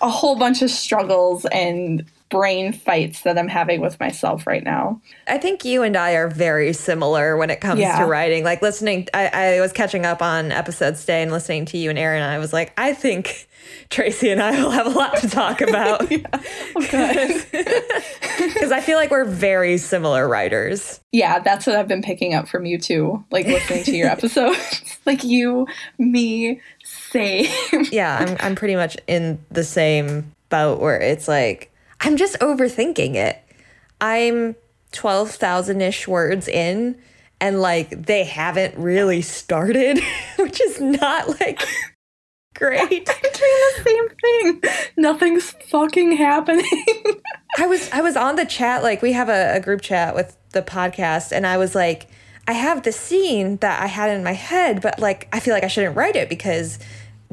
a 0.01 0.09
whole 0.09 0.35
bunch 0.35 0.61
of 0.61 0.69
struggles 0.69 1.45
and 1.45 2.05
brain 2.29 2.73
fights 2.73 3.21
that 3.21 3.37
I'm 3.37 3.47
having 3.47 3.81
with 3.81 3.99
myself 3.99 4.47
right 4.47 4.63
now. 4.63 4.99
I 5.27 5.37
think 5.37 5.63
you 5.63 5.83
and 5.83 5.95
I 5.95 6.13
are 6.13 6.27
very 6.27 6.73
similar 6.73 7.37
when 7.37 7.49
it 7.51 7.61
comes 7.61 7.79
Yeah. 7.81 7.99
to 7.99 8.05
writing. 8.05 8.43
Like 8.43 8.61
listening, 8.63 9.07
I, 9.13 9.27
I 9.57 9.61
was 9.61 9.71
catching 9.71 10.05
up 10.05 10.21
on 10.23 10.51
episodes 10.51 11.01
today 11.01 11.21
and 11.21 11.31
listening 11.31 11.65
to 11.65 11.77
you 11.77 11.89
and 11.91 11.99
Aaron. 11.99 12.23
And 12.23 12.31
I 12.31 12.39
was 12.39 12.51
like, 12.51 12.73
I 12.77 12.93
think 12.93 13.47
Tracy 13.89 14.31
and 14.31 14.41
I 14.41 14.61
will 14.63 14.71
have 14.71 14.87
a 14.87 14.89
lot 14.89 15.17
to 15.17 15.29
talk 15.29 15.61
about 15.67 16.09
because 16.09 16.31
I 18.71 18.81
feel 18.83 18.97
like 18.97 19.11
we're 19.11 19.25
very 19.25 19.77
similar 19.77 20.27
writers. 20.27 20.99
yeah, 21.11 21.39
that's 21.39 21.67
what 21.67 21.75
I've 21.75 21.87
been 21.87 22.01
picking 22.01 22.33
up 22.33 22.47
from 22.47 22.65
you 22.65 22.77
too, 22.77 23.23
like 23.31 23.45
listening 23.45 23.83
to 23.83 23.91
your 23.95 24.07
episodes. 24.11 24.97
like 25.05 25.23
you, 25.23 25.67
me, 25.99 26.59
same. 26.83 27.47
yeah, 27.91 28.17
I'm 28.19 28.37
I'm 28.39 28.55
pretty 28.55 28.75
much 28.75 28.97
in 29.07 29.39
the 29.51 29.63
same 29.63 30.31
boat 30.49 30.79
where 30.79 30.99
it's 30.99 31.27
like 31.27 31.71
I'm 32.01 32.17
just 32.17 32.37
overthinking 32.39 33.15
it. 33.15 33.41
I'm 34.01 34.55
12,000 34.91 35.81
ish 35.81 36.07
words 36.07 36.47
in 36.47 36.97
and 37.41 37.61
like 37.61 38.05
they 38.05 38.23
haven't 38.23 38.77
really 38.77 39.21
started, 39.21 39.99
which 40.37 40.61
is 40.61 40.79
not 40.79 41.39
like 41.39 41.61
great. 42.55 43.09
I'm 43.09 43.31
doing 43.33 43.33
the 43.33 43.83
same 43.83 44.09
thing. 44.09 44.61
Nothing's 44.97 45.51
fucking 45.69 46.13
happening. 46.13 46.65
I 47.57 47.67
was 47.67 47.89
I 47.91 48.01
was 48.01 48.15
on 48.15 48.35
the 48.35 48.45
chat, 48.45 48.83
like 48.83 49.01
we 49.01 49.13
have 49.13 49.29
a, 49.29 49.55
a 49.55 49.59
group 49.59 49.81
chat 49.81 50.15
with 50.15 50.37
the 50.51 50.61
podcast, 50.61 51.31
and 51.31 51.45
I 51.45 51.57
was 51.57 51.75
like, 51.75 52.07
I 52.47 52.53
have 52.53 52.83
the 52.83 52.91
scene 52.91 53.57
that 53.57 53.81
I 53.81 53.87
had 53.87 54.09
in 54.09 54.23
my 54.23 54.33
head, 54.33 54.81
but 54.81 54.99
like 54.99 55.27
I 55.31 55.39
feel 55.39 55.53
like 55.53 55.63
I 55.63 55.67
shouldn't 55.67 55.95
write 55.95 56.15
it 56.15 56.29
because 56.29 56.79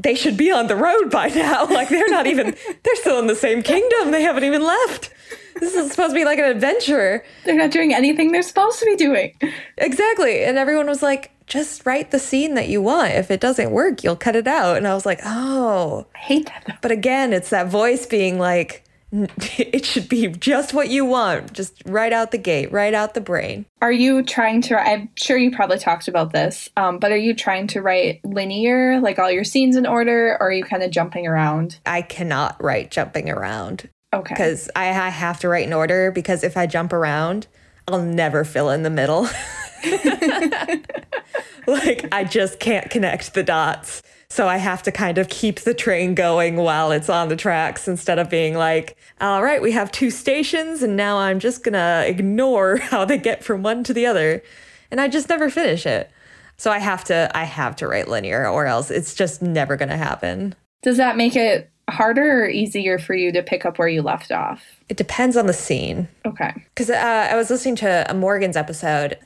they 0.03 0.15
should 0.15 0.37
be 0.37 0.51
on 0.51 0.67
the 0.67 0.77
road 0.77 1.11
by 1.11 1.29
now. 1.29 1.67
Like 1.73 1.89
they're 1.89 2.09
not 2.11 2.27
even 2.27 2.55
they're 2.83 2.97
still 2.97 3.19
in 3.19 3.27
the 3.27 3.35
same 3.35 3.63
kingdom. 3.63 4.11
They 4.11 4.23
haven't 4.23 4.45
even 4.45 4.63
left. 4.63 5.11
This 5.59 5.75
is 5.75 5.91
supposed 5.91 6.11
to 6.11 6.15
be 6.15 6.25
like 6.25 6.39
an 6.39 6.45
adventure. 6.45 7.25
They're 7.45 7.57
not 7.57 7.71
doing 7.71 7.95
anything 7.95 8.33
they're 8.33 8.43
supposed 8.43 8.79
to 8.81 8.87
be 8.87 8.97
doing. 8.97 9.35
Exactly. 9.79 10.45
And 10.45 10.59
everyone 10.59 10.87
was 10.87 11.03
like, 11.03 11.31
just 11.47 11.85
write 11.87 12.11
the 12.11 12.19
scene 12.19 12.55
that 12.55 12.69
you 12.69 12.83
want. 12.83 13.13
If 13.13 13.31
it 13.31 13.41
doesn't 13.41 13.71
work, 13.71 14.03
you'll 14.03 14.17
cut 14.17 14.37
it 14.37 14.47
out. 14.47 14.77
And 14.77 14.87
I 14.87 14.95
was 14.95 15.07
like, 15.07 15.21
oh. 15.25 16.07
I 16.15 16.19
hate 16.19 16.47
that. 16.47 16.79
But 16.83 16.91
again, 16.91 17.33
it's 17.33 17.51
that 17.51 17.69
voice 17.69 18.07
being 18.07 18.39
like, 18.39 18.85
it 19.59 19.85
should 19.85 20.09
be 20.09 20.27
just 20.29 20.73
what 20.73 20.89
you 20.89 21.05
want, 21.05 21.53
just 21.53 21.83
right 21.85 22.13
out 22.13 22.31
the 22.31 22.39
gate, 22.39 22.73
right 22.73 22.95
out 22.95 23.13
the 23.13 23.21
brain. 23.21 23.67
Are 23.83 23.93
you 23.93 24.23
trying 24.23 24.63
to? 24.63 24.79
I'm 24.79 25.11
sure 25.17 25.37
you 25.37 25.51
probably 25.51 25.79
talked 25.79 26.09
about 26.09 26.33
this, 26.33 26.71
um, 26.79 26.99
but 26.99 27.13
are 27.13 27.17
you 27.19 27.35
trying 27.35 27.67
to 27.69 27.83
write 27.83 28.21
linear, 28.25 29.01
like 29.01 29.19
all 29.19 29.31
your 29.31 29.45
scenes 29.45 29.77
in 29.77 29.87
order, 29.87 30.39
or 30.41 30.45
are 30.45 30.53
you 30.53 30.65
kind 30.65 30.83
of 30.83 30.91
jumping 30.91 31.27
around? 31.27 31.79
I 31.85 32.01
cannot 32.01 32.63
write 32.63 32.91
jumping 32.91 33.29
around. 33.29 33.91
Okay. 34.15 34.35
Because 34.35 34.71
I, 34.75 34.89
I 34.89 35.11
have 35.11 35.41
to 35.41 35.49
write 35.49 35.67
in 35.67 35.75
order 35.75 36.11
because 36.11 36.43
if 36.43 36.57
I 36.57 36.67
jump 36.67 36.93
around, 36.93 37.49
I'll 37.89 38.03
never 38.03 38.45
fill 38.45 38.71
in 38.71 38.83
the 38.83 38.91
middle. 38.91 39.29
like 41.67 42.07
I 42.13 42.25
just 42.25 42.61
can't 42.61 42.89
connect 42.91 43.35
the 43.35 43.43
dots. 43.43 44.03
So 44.33 44.49
I 44.49 44.57
have 44.57 44.83
to 44.85 44.91
kind 44.91 45.19
of 45.19 45.29
keep 45.29 45.61
the 45.61 45.75
train 45.75 46.15
going 46.15 46.57
while 46.57 46.91
it's 46.91 47.11
on 47.11 47.29
the 47.29 47.37
tracks 47.37 47.87
instead 47.87 48.19
of 48.19 48.31
being 48.31 48.55
like, 48.55 48.97
all 49.21 49.43
right, 49.43 49.61
we 49.61 49.73
have 49.73 49.93
two 49.93 50.11
stations 50.11 50.83
and 50.83 50.97
now 50.97 51.19
I'm 51.19 51.39
just 51.39 51.63
going 51.63 51.75
to 51.75 52.09
ignore 52.09 52.77
how 52.81 53.05
they 53.05 53.19
get 53.19 53.45
from 53.45 53.63
one 53.63 53.85
to 53.85 53.93
the 53.93 54.07
other. 54.07 54.43
And 54.91 55.03
I 55.03 55.09
just 55.09 55.29
never 55.29 55.51
finish 55.51 55.85
it. 55.85 56.11
So 56.57 56.71
I 56.71 56.79
have 56.79 57.05
to 57.05 57.31
I 57.35 57.45
have 57.45 57.77
to 57.77 57.87
write 57.87 58.09
linear 58.09 58.49
or 58.49 58.65
else 58.65 58.91
it's 58.91 59.15
just 59.15 59.43
never 59.43 59.77
going 59.77 59.91
to 59.91 59.99
happen. 59.99 60.55
Does 60.83 60.97
that 60.97 61.19
make 61.19 61.37
it 61.37 61.71
harder 61.91 62.45
or 62.45 62.49
easier 62.49 62.99
for 62.99 63.15
you 63.15 63.33
to 63.33 63.43
pick 63.43 63.65
up 63.65 63.79
where 63.79 63.89
you 63.89 64.03
left 64.03 64.31
off? 64.31 64.63
It 64.89 64.97
depends 64.97 65.37
on 65.37 65.47
the 65.47 65.53
scene. 65.53 66.09
Okay. 66.25 66.53
Because 66.75 66.91
uh, 66.91 67.29
I 67.31 67.37
was 67.37 67.51
listening 67.51 67.77
to 67.77 68.07
a 68.09 68.15
Morgan's 68.15 68.57
episode. 68.57 69.19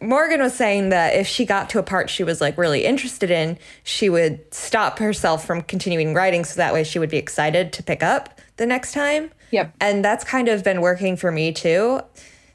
Morgan 0.00 0.40
was 0.40 0.54
saying 0.54 0.88
that 0.88 1.14
if 1.14 1.26
she 1.26 1.44
got 1.44 1.68
to 1.70 1.78
a 1.78 1.82
part 1.82 2.08
she 2.08 2.24
was 2.24 2.40
like 2.40 2.56
really 2.56 2.84
interested 2.84 3.30
in, 3.30 3.58
she 3.84 4.08
would 4.08 4.40
stop 4.54 4.98
herself 4.98 5.46
from 5.46 5.62
continuing 5.62 6.14
writing 6.14 6.44
so 6.44 6.56
that 6.56 6.72
way 6.72 6.84
she 6.84 6.98
would 6.98 7.10
be 7.10 7.18
excited 7.18 7.72
to 7.74 7.82
pick 7.82 8.02
up 8.02 8.40
the 8.56 8.66
next 8.66 8.92
time. 8.92 9.30
Yep. 9.50 9.74
And 9.80 10.04
that's 10.04 10.24
kind 10.24 10.48
of 10.48 10.64
been 10.64 10.80
working 10.80 11.16
for 11.16 11.30
me 11.30 11.52
too. 11.52 12.00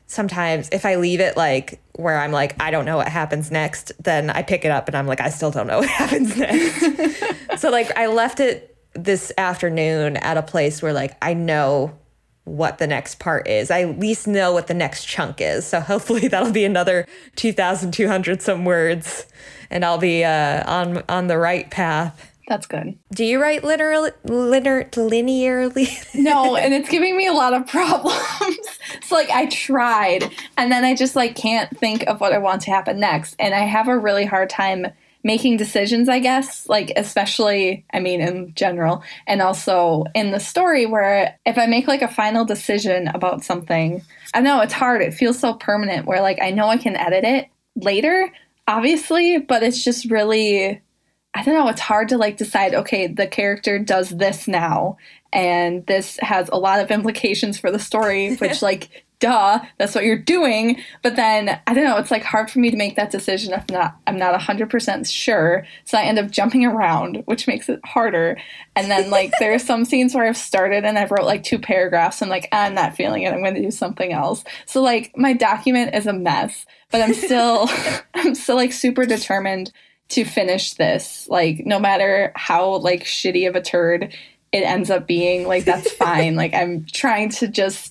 Sometimes 0.07 0.67
if 0.71 0.85
I 0.85 0.95
leave 0.95 1.19
it 1.19 1.37
like 1.37 1.79
where 1.93 2.19
I'm 2.19 2.31
like, 2.31 2.61
I 2.61 2.71
don't 2.71 2.85
know 2.85 2.97
what 2.97 3.07
happens 3.07 3.51
next, 3.51 3.91
then 4.03 4.29
I 4.29 4.41
pick 4.41 4.65
it 4.65 4.71
up 4.71 4.87
and 4.87 4.97
I'm 4.97 5.07
like, 5.07 5.21
I 5.21 5.29
still 5.29 5.51
don't 5.51 5.67
know 5.67 5.79
what 5.79 5.89
happens 5.89 6.35
next. 6.35 7.57
so 7.57 7.69
like 7.69 7.95
I 7.95 8.07
left 8.07 8.39
it 8.39 8.70
this 8.93 9.31
afternoon 9.37 10.17
at 10.17 10.37
a 10.37 10.41
place 10.41 10.81
where 10.81 10.93
like 10.93 11.17
I 11.21 11.33
know 11.33 11.97
what 12.43 12.79
the 12.79 12.87
next 12.87 13.19
part 13.19 13.47
is. 13.47 13.69
I 13.69 13.81
at 13.81 13.99
least 13.99 14.27
know 14.27 14.51
what 14.51 14.67
the 14.67 14.73
next 14.73 15.05
chunk 15.05 15.39
is. 15.39 15.65
So 15.65 15.79
hopefully 15.79 16.27
that'll 16.27 16.51
be 16.51 16.65
another 16.65 17.07
2200 17.35 18.41
some 18.41 18.65
words 18.65 19.25
and 19.69 19.85
I'll 19.85 19.97
be 19.97 20.23
uh, 20.23 20.69
on 20.69 21.03
on 21.07 21.27
the 21.27 21.37
right 21.37 21.69
path. 21.69 22.27
That's 22.47 22.67
good. 22.67 22.97
Do 23.13 23.23
you 23.23 23.41
write 23.41 23.63
literally 23.63 24.11
linear, 24.25 24.83
linearly? 24.85 26.05
No, 26.21 26.57
and 26.57 26.73
it's 26.73 26.89
giving 26.89 27.15
me 27.15 27.27
a 27.27 27.33
lot 27.33 27.53
of 27.53 27.65
problems. 27.67 28.17
it's 28.93 29.11
like 29.11 29.29
I 29.29 29.45
tried 29.45 30.29
and 30.57 30.71
then 30.71 30.83
I 30.83 30.93
just 30.93 31.15
like 31.15 31.35
can't 31.35 31.75
think 31.77 32.03
of 32.07 32.19
what 32.19 32.33
I 32.33 32.39
want 32.39 32.63
to 32.63 32.71
happen 32.71 32.99
next 32.99 33.35
and 33.39 33.53
I 33.53 33.59
have 33.59 33.87
a 33.87 33.97
really 33.97 34.25
hard 34.25 34.49
time 34.49 34.87
making 35.23 35.57
decisions, 35.57 36.09
I 36.09 36.19
guess, 36.19 36.67
like 36.67 36.91
especially 36.95 37.85
I 37.93 37.99
mean 37.99 38.21
in 38.21 38.53
general 38.53 39.03
and 39.27 39.41
also 39.41 40.05
in 40.15 40.31
the 40.31 40.39
story 40.39 40.85
where 40.85 41.37
if 41.45 41.57
I 41.57 41.67
make 41.67 41.87
like 41.87 42.01
a 42.01 42.07
final 42.07 42.45
decision 42.45 43.07
about 43.09 43.43
something, 43.43 44.01
I 44.33 44.41
know 44.41 44.61
it's 44.61 44.73
hard. 44.73 45.01
It 45.01 45.13
feels 45.13 45.39
so 45.39 45.53
permanent 45.53 46.05
where 46.05 46.21
like 46.21 46.41
I 46.41 46.51
know 46.51 46.67
I 46.67 46.77
can 46.77 46.95
edit 46.95 47.23
it 47.23 47.49
later, 47.75 48.31
obviously, 48.67 49.37
but 49.39 49.63
it's 49.63 49.83
just 49.83 50.09
really 50.09 50.81
I 51.33 51.43
don't 51.43 51.55
know, 51.55 51.69
it's 51.69 51.81
hard 51.81 52.09
to 52.09 52.17
like 52.17 52.37
decide, 52.37 52.73
okay, 52.73 53.07
the 53.07 53.27
character 53.27 53.79
does 53.79 54.09
this 54.09 54.47
now, 54.47 54.97
and 55.31 55.85
this 55.85 56.19
has 56.21 56.49
a 56.51 56.57
lot 56.57 56.81
of 56.81 56.91
implications 56.91 57.57
for 57.57 57.71
the 57.71 57.79
story, 57.79 58.35
which, 58.35 58.61
like, 58.61 59.05
duh, 59.21 59.59
that's 59.77 59.95
what 59.95 60.03
you're 60.03 60.17
doing. 60.17 60.81
But 61.01 61.15
then, 61.15 61.61
I 61.65 61.73
don't 61.73 61.85
know, 61.85 61.97
it's 61.97 62.11
like 62.11 62.23
hard 62.23 62.51
for 62.51 62.59
me 62.59 62.69
to 62.69 62.75
make 62.75 62.97
that 62.97 63.11
decision 63.11 63.53
if 63.53 63.69
not, 63.69 63.95
I'm 64.07 64.17
not 64.17 64.37
100% 64.37 65.09
sure. 65.09 65.65
So 65.85 65.97
I 65.97 66.03
end 66.03 66.19
up 66.19 66.29
jumping 66.29 66.65
around, 66.65 67.23
which 67.25 67.47
makes 67.47 67.69
it 67.69 67.79
harder. 67.85 68.37
And 68.75 68.91
then, 68.91 69.09
like, 69.09 69.31
there 69.39 69.53
are 69.53 69.59
some 69.59 69.85
scenes 69.85 70.13
where 70.13 70.25
I've 70.25 70.35
started 70.35 70.83
and 70.83 70.97
I've 70.97 71.11
wrote 71.11 71.25
like 71.25 71.43
two 71.43 71.59
paragraphs. 71.59 72.21
I'm 72.21 72.29
like, 72.29 72.49
I'm 72.51 72.73
not 72.73 72.95
feeling 72.95 73.23
it. 73.23 73.33
I'm 73.33 73.41
going 73.41 73.55
to 73.55 73.61
do 73.61 73.71
something 73.71 74.11
else. 74.11 74.43
So, 74.65 74.81
like, 74.81 75.15
my 75.15 75.33
document 75.33 75.95
is 75.95 76.07
a 76.07 76.13
mess, 76.13 76.65
but 76.91 77.01
I'm 77.01 77.13
still, 77.13 77.69
I'm 78.15 78.35
still 78.35 78.57
like 78.57 78.73
super 78.73 79.05
determined 79.05 79.71
to 80.09 80.25
finish 80.25 80.73
this 80.73 81.25
like 81.29 81.65
no 81.65 81.79
matter 81.79 82.33
how 82.35 82.75
like 82.79 83.05
shitty 83.05 83.47
of 83.47 83.55
a 83.55 83.61
turd 83.61 84.13
it 84.51 84.59
ends 84.59 84.89
up 84.89 85.07
being 85.07 85.47
like 85.47 85.63
that's 85.63 85.89
fine 85.93 86.35
like 86.35 86.53
i'm 86.53 86.85
trying 86.91 87.29
to 87.29 87.47
just 87.47 87.90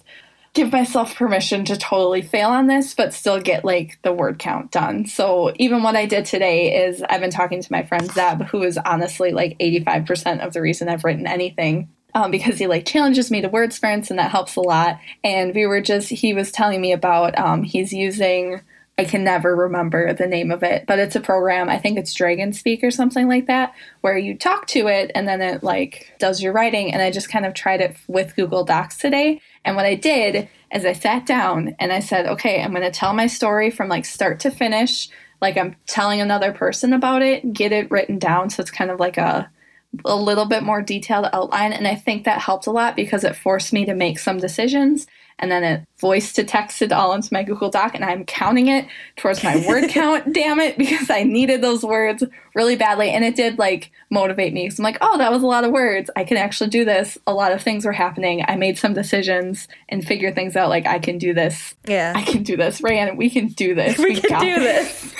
give 0.52 0.73
myself 0.73 1.14
permission 1.14 1.64
to 1.64 1.76
totally 1.76 2.23
fail 2.23 2.49
on 2.49 2.66
this 2.66 2.95
but 2.95 3.14
still 3.14 3.40
get 3.40 3.64
like 3.64 3.99
the 4.02 4.12
word 4.12 4.38
count 4.38 4.71
done. 4.71 5.07
So 5.07 5.52
even 5.57 5.83
what 5.83 5.97
i 5.97 6.07
did 6.07 6.25
today 6.25 6.87
is 6.87 7.02
i've 7.02 7.21
been 7.21 7.30
talking 7.30 7.62
to 7.62 7.73
my 7.73 7.83
friend 7.85 8.11
zeb 8.11 8.42
who 8.42 8.62
is 8.62 8.78
honestly 8.78 9.33
like 9.33 9.59
85% 9.59 10.45
of 10.45 10.52
the 10.52 10.61
reason 10.61 10.88
i've 10.88 11.04
written 11.04 11.26
anything 11.26 11.88
um, 12.14 12.30
because 12.30 12.59
he 12.59 12.66
like 12.66 12.87
challenges 12.87 13.30
me 13.30 13.40
to 13.40 13.49
word 13.49 13.73
sprints 13.73 14.11
and 14.11 14.19
that 14.19 14.30
helps 14.30 14.57
a 14.57 14.61
lot. 14.61 14.99
And 15.23 15.54
we 15.54 15.66
were 15.66 15.80
just 15.80 16.09
he 16.09 16.35
was 16.35 16.50
telling 16.50 16.80
me 16.80 16.92
about 16.92 17.38
um, 17.38 17.62
he's 17.62 17.92
using 17.92 18.61
I 19.00 19.04
can 19.07 19.25
never 19.25 19.57
remember 19.57 20.12
the 20.12 20.26
name 20.26 20.50
of 20.50 20.62
it, 20.62 20.85
but 20.87 20.99
it's 20.99 21.16
a 21.16 21.21
program. 21.21 21.71
I 21.71 21.78
think 21.78 21.97
it's 21.97 22.12
Dragon 22.12 22.52
Speak 22.52 22.85
or 22.85 22.90
something 22.90 23.28
like 23.28 23.47
that, 23.47 23.75
where 24.02 24.19
you 24.19 24.37
talk 24.37 24.66
to 24.69 24.88
it 24.88 25.11
and 25.14 25.26
then 25.26 25.40
it 25.40 25.62
like 25.62 26.12
does 26.19 26.42
your 26.42 26.52
writing. 26.52 26.92
And 26.92 27.00
I 27.00 27.11
just 27.11 27.30
kind 27.30 27.47
of 27.47 27.54
tried 27.54 27.80
it 27.80 27.97
with 28.09 28.37
Google 28.37 28.62
Docs 28.62 28.99
today. 28.99 29.40
And 29.64 29.75
what 29.75 29.87
I 29.87 29.95
did 29.95 30.50
is 30.71 30.85
I 30.85 30.92
sat 30.92 31.25
down 31.25 31.75
and 31.78 31.95
I 31.95 32.00
said, 32.00 32.26
okay, 32.26 32.62
I'm 32.62 32.73
going 32.73 32.83
to 32.83 32.90
tell 32.90 33.14
my 33.14 33.26
story 33.26 33.71
from 33.71 33.88
like 33.88 34.04
start 34.04 34.38
to 34.40 34.50
finish, 34.50 35.09
like 35.40 35.57
I'm 35.57 35.76
telling 35.87 36.21
another 36.21 36.52
person 36.52 36.92
about 36.92 37.23
it, 37.23 37.54
get 37.54 37.73
it 37.73 37.90
written 37.90 38.19
down. 38.19 38.50
So 38.50 38.61
it's 38.61 38.71
kind 38.71 38.90
of 38.90 39.00
like 39.00 39.16
a 39.16 39.50
a 40.04 40.14
little 40.14 40.45
bit 40.45 40.62
more 40.62 40.83
detailed 40.83 41.26
outline. 41.33 41.73
And 41.73 41.88
I 41.88 41.95
think 41.95 42.25
that 42.25 42.40
helped 42.40 42.66
a 42.66 42.71
lot 42.71 42.95
because 42.95 43.25
it 43.25 43.35
forced 43.35 43.73
me 43.73 43.87
to 43.87 43.95
make 43.95 44.19
some 44.19 44.38
decisions 44.38 45.07
and 45.40 45.50
then 45.50 45.64
it 45.64 45.85
voice 45.99 46.32
to 46.32 46.44
text 46.44 46.82
it 46.82 46.92
all 46.92 47.12
into 47.12 47.28
my 47.32 47.42
Google 47.42 47.70
Doc, 47.70 47.94
and 47.94 48.04
I'm 48.04 48.25
counting 48.25 48.68
it 48.68 48.87
towards 49.16 49.42
my 49.42 49.64
word 49.66 49.88
count, 49.90 50.32
damn 50.32 50.61
it, 50.61 50.78
because 50.78 51.11
I 51.11 51.23
needed 51.23 51.62
those 51.62 51.82
words 51.82 52.23
really 52.54 52.76
badly. 52.76 53.11
And 53.11 53.25
it 53.25 53.37
did 53.37 53.59
like 53.59 53.90
motivate 54.11 54.52
me. 54.52 54.64
because 54.64 54.78
I'm 54.78 54.85
like, 54.85 54.99
oh, 55.00 55.18
that 55.18 55.30
was 55.32 55.42
a 55.42 55.47
lot 55.47 55.64
of 55.64 55.73
words. 55.73 56.11
I 56.16 56.25
can 56.25 56.37
actually 56.37 56.70
do 56.70 56.85
this. 56.85 57.18
A 57.26 57.32
lot 57.32 57.52
of 57.52 57.62
things 57.62 57.85
were 57.85 57.92
happening. 57.92 58.44
I 58.47 58.56
made 58.56 58.78
some 58.78 58.94
decisions 58.94 59.68
and 59.88 60.06
figured 60.06 60.35
things 60.35 60.56
out. 60.56 60.68
Like, 60.68 60.87
I 60.87 60.99
can 60.99 61.18
do 61.18 61.35
this. 61.35 61.75
Yeah. 61.87 62.12
I 62.14 62.23
can 62.23 62.42
do 62.42 62.56
this. 62.56 62.80
Rayanne, 62.80 63.16
we 63.16 63.30
can 63.30 63.49
do 63.49 63.75
this. 63.75 63.99
We, 64.11 64.16
can 64.16 64.30
got 64.30 64.40
do 64.42 64.59
this. 64.59 65.14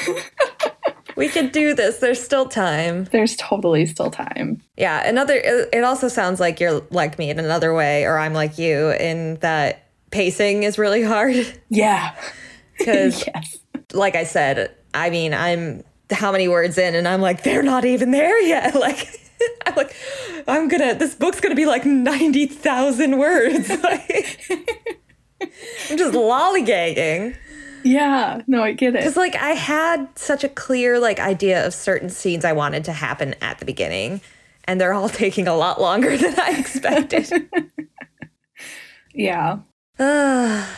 we 1.17 1.29
can 1.29 1.49
do 1.50 1.75
this. 1.75 1.99
There's 1.99 2.21
still 2.21 2.47
time. 2.47 3.05
There's 3.05 3.37
totally 3.37 3.87
still 3.87 4.11
time. 4.11 4.62
Yeah. 4.77 5.07
Another, 5.07 5.35
it 5.35 5.85
also 5.85 6.09
sounds 6.09 6.41
like 6.41 6.59
you're 6.59 6.83
like 6.91 7.19
me 7.19 7.31
in 7.31 7.39
another 7.39 7.73
way, 7.73 8.05
or 8.05 8.19
I'm 8.19 8.33
like 8.33 8.59
you 8.59 8.91
in 8.93 9.37
that 9.37 9.89
pacing 10.11 10.62
is 10.62 10.79
really 10.79 11.02
hard. 11.02 11.35
Yeah. 11.69 12.14
Because, 12.79 13.26
yes. 13.35 13.59
like 13.93 14.14
I 14.14 14.25
said, 14.25 14.75
I 14.95 15.11
mean, 15.11 15.35
I'm 15.35 15.85
how 16.11 16.33
many 16.33 16.49
words 16.49 16.79
in, 16.79 16.95
and 16.95 17.07
I'm 17.07 17.21
like, 17.21 17.43
they're 17.43 17.62
not 17.62 17.85
even 17.85 18.11
there 18.11 18.40
yet. 18.40 18.75
Like, 18.81 19.07
I'm 19.67 19.75
like, 19.75 19.95
I'm 20.49 20.69
gonna, 20.69 20.95
this 20.95 21.14
book's 21.14 21.40
gonna 21.40 21.55
be 21.55 21.67
like 21.67 21.85
90,000 21.85 23.19
words. 23.19 23.69
Like, 23.69 24.40
I'm 25.90 25.99
just 25.99 26.14
lollygagging. 26.14 27.37
Yeah. 27.85 28.40
No, 28.47 28.62
I 28.62 28.73
get 28.73 28.95
it. 28.95 29.00
Because, 29.00 29.19
like, 29.19 29.37
I 29.37 29.50
had 29.50 30.09
such 30.19 30.43
a 30.43 30.49
clear, 30.49 30.99
like, 30.99 31.21
idea 31.21 31.67
of 31.67 31.75
certain 31.75 32.09
scenes 32.09 32.47
I 32.47 32.52
wanted 32.52 32.85
to 32.87 32.95
happen 32.95 33.35
at 33.43 33.59
the 33.59 33.67
beginning, 33.67 34.23
and 34.64 34.81
they're 34.81 34.95
all 34.95 35.11
taking 35.11 35.47
a 35.47 35.55
lot 35.55 35.83
longer 35.83 36.17
than 36.17 36.40
I 36.40 36.57
expected. 36.59 37.31
Yeah. 39.12 39.59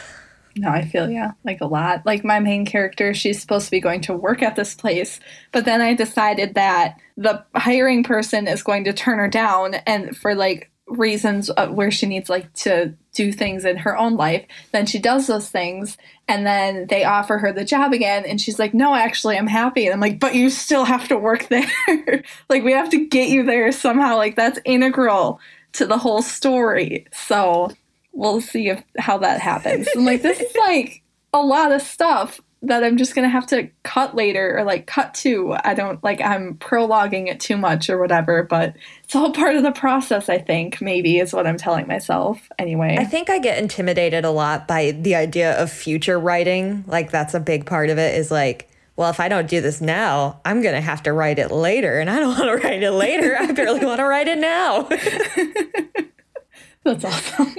No, 0.54 0.68
I 0.68 0.84
feel 0.84 1.08
yeah, 1.08 1.32
like 1.44 1.62
a 1.62 1.66
lot. 1.66 2.04
Like 2.04 2.26
my 2.26 2.38
main 2.38 2.66
character, 2.66 3.14
she's 3.14 3.40
supposed 3.40 3.64
to 3.64 3.70
be 3.70 3.80
going 3.80 4.02
to 4.02 4.12
work 4.12 4.42
at 4.42 4.54
this 4.54 4.74
place, 4.74 5.18
but 5.50 5.64
then 5.64 5.80
I 5.80 5.94
decided 5.94 6.56
that 6.56 6.98
the 7.16 7.42
hiring 7.54 8.04
person 8.04 8.46
is 8.46 8.62
going 8.62 8.84
to 8.84 8.92
turn 8.92 9.18
her 9.18 9.28
down 9.28 9.76
and 9.86 10.14
for 10.14 10.34
like 10.34 10.70
reasons 10.88 11.50
uh, 11.56 11.68
where 11.68 11.90
she 11.90 12.04
needs 12.04 12.28
like 12.28 12.52
to 12.52 12.92
do 13.14 13.32
things 13.32 13.64
in 13.64 13.78
her 13.78 13.96
own 13.96 14.16
life 14.16 14.44
then 14.72 14.84
she 14.84 14.98
does 14.98 15.26
those 15.26 15.48
things 15.48 15.96
and 16.28 16.44
then 16.44 16.86
they 16.88 17.04
offer 17.04 17.38
her 17.38 17.52
the 17.52 17.64
job 17.64 17.92
again 17.92 18.24
and 18.26 18.40
she's 18.40 18.58
like 18.58 18.74
no 18.74 18.94
actually 18.94 19.38
i'm 19.38 19.46
happy 19.46 19.86
and 19.86 19.94
i'm 19.94 20.00
like 20.00 20.18
but 20.18 20.34
you 20.34 20.50
still 20.50 20.84
have 20.84 21.08
to 21.08 21.16
work 21.16 21.48
there. 21.48 21.64
Like 22.48 22.64
we 22.64 22.72
have 22.72 22.90
to 22.90 23.06
get 23.06 23.28
you 23.28 23.44
there 23.44 23.72
somehow. 23.72 24.16
Like 24.16 24.36
that's 24.36 24.58
integral 24.64 25.40
to 25.72 25.86
the 25.86 25.96
whole 25.96 26.22
story. 26.22 27.06
So 27.12 27.70
we'll 28.12 28.40
see 28.40 28.68
if 28.68 28.82
how 28.98 29.18
that 29.18 29.40
happens 29.40 29.86
and 29.94 30.04
like 30.04 30.22
this 30.22 30.40
is 30.40 30.54
like 30.56 31.02
a 31.32 31.40
lot 31.40 31.72
of 31.72 31.80
stuff 31.80 32.40
that 32.64 32.84
I'm 32.84 32.96
just 32.96 33.14
gonna 33.14 33.28
have 33.28 33.46
to 33.48 33.68
cut 33.82 34.14
later 34.14 34.56
or 34.56 34.64
like 34.64 34.86
cut 34.86 35.14
to. 35.14 35.56
I 35.64 35.74
don't 35.74 36.02
like 36.04 36.20
I'm 36.20 36.54
prologuing 36.54 37.26
it 37.26 37.40
too 37.40 37.56
much 37.56 37.90
or 37.90 37.98
whatever, 37.98 38.44
but 38.44 38.76
it's 39.02 39.16
all 39.16 39.32
part 39.32 39.56
of 39.56 39.64
the 39.64 39.72
process, 39.72 40.28
I 40.28 40.38
think, 40.38 40.80
maybe 40.80 41.18
is 41.18 41.32
what 41.32 41.46
I'm 41.46 41.56
telling 41.56 41.88
myself 41.88 42.48
anyway. 42.58 42.96
I 42.98 43.04
think 43.04 43.30
I 43.30 43.40
get 43.40 43.58
intimidated 43.58 44.24
a 44.24 44.30
lot 44.30 44.68
by 44.68 44.92
the 44.92 45.16
idea 45.16 45.60
of 45.60 45.72
future 45.72 46.20
writing. 46.20 46.84
Like 46.86 47.10
that's 47.10 47.34
a 47.34 47.40
big 47.40 47.66
part 47.66 47.90
of 47.90 47.98
it 47.98 48.14
is 48.14 48.30
like, 48.30 48.68
well, 48.94 49.10
if 49.10 49.18
I 49.18 49.28
don't 49.28 49.48
do 49.48 49.60
this 49.60 49.80
now, 49.80 50.40
I'm 50.44 50.62
gonna 50.62 50.80
have 50.80 51.02
to 51.04 51.12
write 51.12 51.40
it 51.40 51.50
later. 51.50 51.98
And 51.98 52.08
I 52.08 52.20
don't 52.20 52.28
wanna 52.38 52.56
write 52.56 52.82
it 52.82 52.92
later. 52.92 53.36
I 53.36 53.50
barely 53.50 53.84
wanna 53.84 54.06
write 54.06 54.28
it 54.28 54.38
now. 54.38 54.82
That's 56.84 57.04
awesome. 57.04 57.56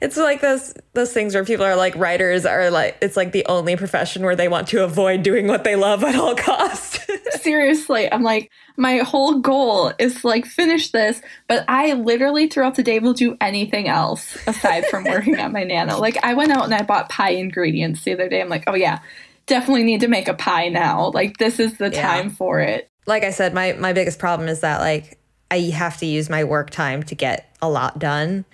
It's 0.00 0.16
like 0.16 0.40
those 0.40 0.74
those 0.92 1.12
things 1.12 1.34
where 1.34 1.44
people 1.44 1.64
are 1.64 1.76
like 1.76 1.94
writers 1.96 2.44
are 2.46 2.70
like 2.70 2.96
it's 3.00 3.16
like 3.16 3.32
the 3.32 3.44
only 3.46 3.76
profession 3.76 4.22
where 4.22 4.36
they 4.36 4.48
want 4.48 4.68
to 4.68 4.84
avoid 4.84 5.22
doing 5.22 5.46
what 5.46 5.64
they 5.64 5.76
love 5.76 6.04
at 6.04 6.14
all 6.14 6.34
costs. 6.34 7.00
Seriously, 7.42 8.10
I'm 8.12 8.22
like 8.22 8.50
my 8.76 8.98
whole 8.98 9.40
goal 9.40 9.92
is 9.98 10.20
to 10.20 10.26
like 10.26 10.46
finish 10.46 10.90
this, 10.90 11.20
but 11.48 11.64
I 11.68 11.92
literally 11.94 12.48
throughout 12.48 12.74
the 12.74 12.82
day 12.82 12.98
will 12.98 13.14
do 13.14 13.36
anything 13.40 13.88
else 13.88 14.36
aside 14.46 14.86
from 14.86 15.04
working 15.04 15.36
at 15.36 15.52
my 15.52 15.64
nano. 15.64 15.98
Like 16.04 16.22
I 16.22 16.34
went 16.34 16.52
out 16.52 16.64
and 16.64 16.74
I 16.74 16.82
bought 16.82 17.08
pie 17.08 17.30
ingredients 17.30 18.02
the 18.04 18.12
other 18.12 18.28
day. 18.28 18.42
I'm 18.42 18.50
like, 18.50 18.64
"Oh 18.66 18.74
yeah, 18.74 18.98
definitely 19.46 19.84
need 19.84 20.00
to 20.00 20.08
make 20.08 20.28
a 20.28 20.34
pie 20.34 20.68
now. 20.68 21.10
Like 21.10 21.38
this 21.38 21.58
is 21.58 21.78
the 21.78 21.90
yeah. 21.90 22.02
time 22.02 22.30
for 22.30 22.60
it." 22.60 22.90
Like 23.06 23.22
I 23.24 23.30
said, 23.30 23.54
my 23.54 23.72
my 23.72 23.94
biggest 23.94 24.18
problem 24.18 24.48
is 24.48 24.60
that 24.60 24.80
like 24.80 25.18
I 25.50 25.60
have 25.70 25.96
to 25.98 26.06
use 26.06 26.28
my 26.28 26.44
work 26.44 26.70
time 26.70 27.02
to 27.04 27.14
get 27.14 27.56
a 27.62 27.68
lot 27.68 27.98
done 27.98 28.44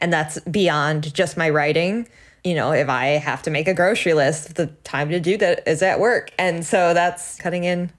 and 0.00 0.12
that's 0.12 0.40
beyond 0.40 1.12
just 1.14 1.36
my 1.36 1.50
writing. 1.50 2.08
You 2.44 2.54
know 2.54 2.72
if 2.72 2.88
i 2.88 3.06
have 3.06 3.42
to 3.42 3.50
make 3.50 3.68
a 3.68 3.74
grocery 3.74 4.14
list 4.14 4.54
the 4.54 4.68
time 4.82 5.10
to 5.10 5.20
do 5.20 5.36
that 5.36 5.66
is 5.66 5.82
at 5.82 6.00
work. 6.00 6.30
And 6.38 6.64
so 6.64 6.94
that's 6.94 7.36
cutting 7.36 7.64
in 7.64 7.92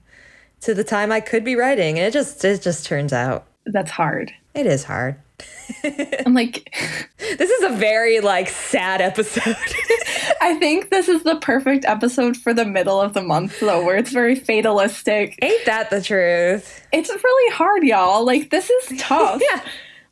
to 0.62 0.74
the 0.74 0.84
time 0.84 1.12
i 1.12 1.20
could 1.20 1.44
be 1.44 1.54
writing. 1.54 1.98
And 1.98 2.06
it 2.06 2.12
just 2.12 2.44
it 2.44 2.60
just 2.62 2.84
turns 2.86 3.12
out 3.12 3.46
that's 3.66 3.90
hard. 3.90 4.32
it 4.54 4.66
is 4.66 4.84
hard. 4.84 5.16
I'm 6.26 6.34
like 6.34 6.74
this 7.18 7.50
is 7.50 7.62
a 7.62 7.76
very 7.76 8.18
like 8.18 8.48
sad 8.48 9.00
episode. 9.00 9.56
I 10.40 10.56
think 10.58 10.90
this 10.90 11.08
is 11.08 11.22
the 11.22 11.36
perfect 11.36 11.84
episode 11.84 12.36
for 12.36 12.52
the 12.52 12.64
middle 12.64 13.00
of 13.00 13.12
the 13.12 13.22
month 13.22 13.60
though 13.60 13.84
where 13.84 13.96
it's 13.96 14.10
very 14.10 14.34
fatalistic. 14.34 15.38
Ain't 15.40 15.64
that 15.66 15.90
the 15.90 16.02
truth? 16.02 16.84
It's 16.92 17.10
really 17.10 17.54
hard 17.54 17.84
y'all. 17.84 18.24
Like 18.24 18.50
this 18.50 18.70
is 18.70 18.98
tough. 19.00 19.40
Yeah 19.40 19.60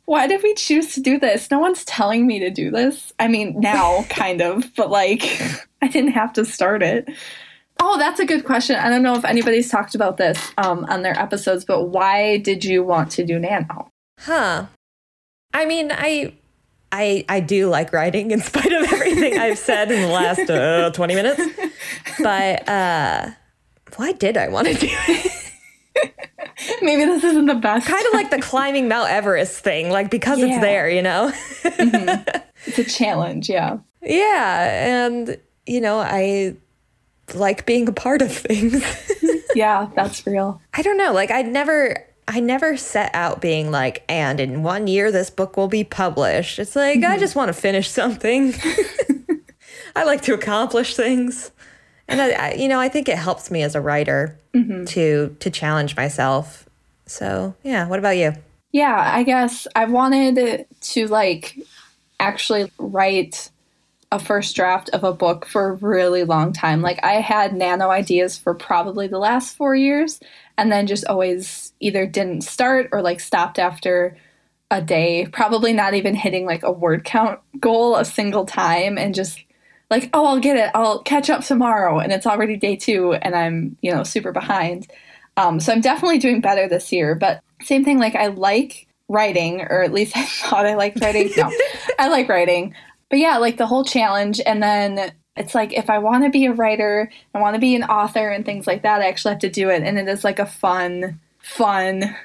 why 0.05 0.27
did 0.27 0.43
we 0.43 0.53
choose 0.55 0.93
to 0.95 1.01
do 1.01 1.19
this? 1.19 1.49
No 1.51 1.59
one's 1.59 1.85
telling 1.85 2.27
me 2.27 2.39
to 2.39 2.49
do 2.49 2.71
this. 2.71 3.13
I 3.19 3.27
mean, 3.27 3.59
now, 3.59 4.03
kind 4.09 4.41
of, 4.41 4.73
but 4.75 4.89
like, 4.89 5.41
I 5.81 5.87
didn't 5.87 6.11
have 6.11 6.33
to 6.33 6.45
start 6.45 6.83
it. 6.83 7.09
Oh, 7.79 7.97
that's 7.97 8.19
a 8.19 8.25
good 8.25 8.45
question. 8.45 8.75
I 8.75 8.89
don't 8.89 9.01
know 9.01 9.15
if 9.15 9.25
anybody's 9.25 9.69
talked 9.69 9.95
about 9.95 10.17
this 10.17 10.51
um, 10.57 10.85
on 10.85 11.01
their 11.01 11.17
episodes, 11.19 11.65
but 11.65 11.85
why 11.85 12.37
did 12.37 12.63
you 12.63 12.83
want 12.83 13.11
to 13.13 13.25
do 13.25 13.39
Nano? 13.39 13.89
Huh. 14.19 14.67
I 15.53 15.65
mean, 15.65 15.91
I 15.91 16.33
I 16.91 17.25
I 17.27 17.39
do 17.39 17.69
like 17.69 17.91
writing 17.91 18.31
in 18.31 18.41
spite 18.41 18.71
of 18.71 18.91
everything 18.91 19.37
I've 19.37 19.57
said 19.57 19.91
in 19.91 20.01
the 20.01 20.07
last 20.07 20.49
uh, 20.49 20.91
20 20.91 21.15
minutes. 21.15 21.41
But 22.19 22.69
uh 22.69 23.31
why 23.95 24.11
did 24.11 24.37
I 24.37 24.47
want 24.49 24.67
to 24.67 24.73
do 24.75 24.87
it? 24.89 25.40
Maybe 26.85 27.05
this 27.05 27.23
isn't 27.23 27.45
the 27.45 27.55
best. 27.55 27.87
Kind 27.87 28.05
of 28.07 28.13
like 28.13 28.31
the 28.31 28.39
climbing 28.39 28.87
Mount 28.87 29.09
Everest 29.09 29.59
thing, 29.59 29.89
like 29.89 30.09
because 30.09 30.39
yeah. 30.39 30.45
it's 30.47 30.61
there, 30.61 30.89
you 30.89 31.01
know? 31.01 31.31
mm-hmm. 31.63 32.39
It's 32.65 32.79
a 32.79 32.83
challenge, 32.97 33.49
yeah. 33.49 33.77
Yeah. 34.01 35.05
And, 35.05 35.37
you 35.65 35.81
know, 35.81 35.99
I 35.99 36.55
like 37.33 37.65
being 37.65 37.87
a 37.87 37.91
part 37.91 38.21
of 38.21 38.31
things. 38.31 38.83
yeah, 39.55 39.89
that's 39.95 40.25
real. 40.25 40.61
I 40.73 40.81
don't 40.81 40.97
know. 40.97 41.13
Like, 41.13 41.31
I 41.31 41.41
never. 41.41 42.07
I 42.27 42.39
never 42.39 42.77
set 42.77 43.13
out 43.13 43.41
being 43.41 43.71
like, 43.71 44.05
and 44.07 44.39
in 44.39 44.63
one 44.63 44.87
year 44.87 45.11
this 45.11 45.29
book 45.29 45.57
will 45.57 45.67
be 45.67 45.83
published. 45.83 46.59
It's 46.59 46.77
like, 46.77 46.99
mm-hmm. 46.99 47.11
I 47.11 47.17
just 47.17 47.35
want 47.35 47.49
to 47.49 47.53
finish 47.53 47.89
something. 47.89 48.53
I 49.95 50.05
like 50.05 50.21
to 50.21 50.33
accomplish 50.33 50.95
things 50.95 51.51
and 52.11 52.21
I, 52.21 52.31
I, 52.31 52.53
you 52.53 52.67
know, 52.67 52.79
I 52.79 52.89
think 52.89 53.07
it 53.09 53.17
helps 53.17 53.49
me 53.49 53.63
as 53.63 53.73
a 53.73 53.81
writer 53.81 54.37
mm-hmm. 54.53 54.85
to 54.85 55.35
to 55.39 55.49
challenge 55.49 55.95
myself. 55.95 56.67
So 57.11 57.53
yeah, 57.61 57.87
what 57.87 57.99
about 57.99 58.17
you? 58.17 58.33
Yeah, 58.71 59.11
I 59.13 59.23
guess 59.23 59.67
I 59.75 59.85
wanted 59.85 60.65
to 60.79 61.07
like 61.07 61.59
actually 62.19 62.71
write 62.79 63.49
a 64.13 64.19
first 64.19 64.55
draft 64.55 64.89
of 64.89 65.03
a 65.03 65.13
book 65.13 65.45
for 65.45 65.69
a 65.69 65.73
really 65.73 66.23
long 66.23 66.53
time. 66.53 66.81
Like 66.81 67.03
I 67.03 67.15
had 67.15 67.53
nano 67.53 67.89
ideas 67.89 68.37
for 68.37 68.53
probably 68.53 69.07
the 69.07 69.19
last 69.19 69.57
four 69.57 69.75
years, 69.75 70.19
and 70.57 70.71
then 70.71 70.87
just 70.87 71.05
always 71.05 71.73
either 71.81 72.05
didn't 72.05 72.41
start 72.41 72.89
or 72.91 73.01
like 73.01 73.19
stopped 73.19 73.59
after 73.59 74.17
a 74.69 74.81
day, 74.81 75.27
probably 75.33 75.73
not 75.73 75.93
even 75.93 76.15
hitting 76.15 76.45
like 76.45 76.63
a 76.63 76.71
word 76.71 77.03
count 77.03 77.41
goal 77.59 77.97
a 77.97 78.05
single 78.05 78.45
time, 78.45 78.97
and 78.97 79.13
just 79.13 79.37
like, 79.89 80.09
oh, 80.13 80.25
I'll 80.25 80.39
get 80.39 80.55
it. 80.55 80.71
I'll 80.73 80.99
catch 81.03 81.29
up 81.29 81.43
tomorrow. 81.43 81.99
And 81.99 82.13
it's 82.13 82.25
already 82.25 82.55
day 82.55 82.77
two 82.77 83.13
and 83.13 83.35
I'm, 83.35 83.77
you 83.81 83.91
know, 83.93 84.03
super 84.03 84.31
behind. 84.31 84.87
Um, 85.41 85.59
so 85.59 85.71
I'm 85.71 85.81
definitely 85.81 86.19
doing 86.19 86.41
better 86.41 86.67
this 86.67 86.91
year. 86.91 87.15
But 87.15 87.41
same 87.61 87.83
thing, 87.83 87.99
like, 87.99 88.15
I 88.15 88.27
like 88.27 88.87
writing, 89.07 89.61
or 89.61 89.81
at 89.83 89.93
least 89.93 90.15
I 90.17 90.25
thought 90.25 90.65
I 90.65 90.75
liked 90.75 91.01
writing. 91.01 91.31
No, 91.35 91.51
I 91.99 92.07
like 92.09 92.29
writing. 92.29 92.75
But 93.09 93.19
yeah, 93.19 93.37
like 93.37 93.57
the 93.57 93.67
whole 93.67 93.83
challenge. 93.83 94.39
And 94.45 94.61
then 94.61 95.11
it's 95.35 95.55
like, 95.55 95.73
if 95.73 95.89
I 95.89 95.97
want 95.99 96.23
to 96.23 96.29
be 96.29 96.45
a 96.45 96.53
writer, 96.53 97.11
I 97.33 97.39
want 97.39 97.55
to 97.55 97.59
be 97.59 97.75
an 97.75 97.83
author 97.83 98.29
and 98.29 98.45
things 98.45 98.67
like 98.67 98.83
that, 98.83 99.01
I 99.01 99.07
actually 99.07 99.33
have 99.33 99.41
to 99.41 99.49
do 99.49 99.69
it. 99.69 99.83
And 99.83 99.97
it 99.97 100.07
is 100.07 100.23
like 100.23 100.39
a 100.39 100.45
fun, 100.45 101.19
fun, 101.39 102.15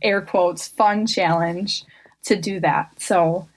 air 0.00 0.20
quotes, 0.20 0.68
fun 0.68 1.06
challenge 1.06 1.84
to 2.24 2.36
do 2.36 2.60
that. 2.60 3.00
So 3.00 3.48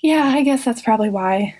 yeah, 0.00 0.24
I 0.24 0.42
guess 0.42 0.64
that's 0.64 0.82
probably 0.82 1.10
why 1.10 1.56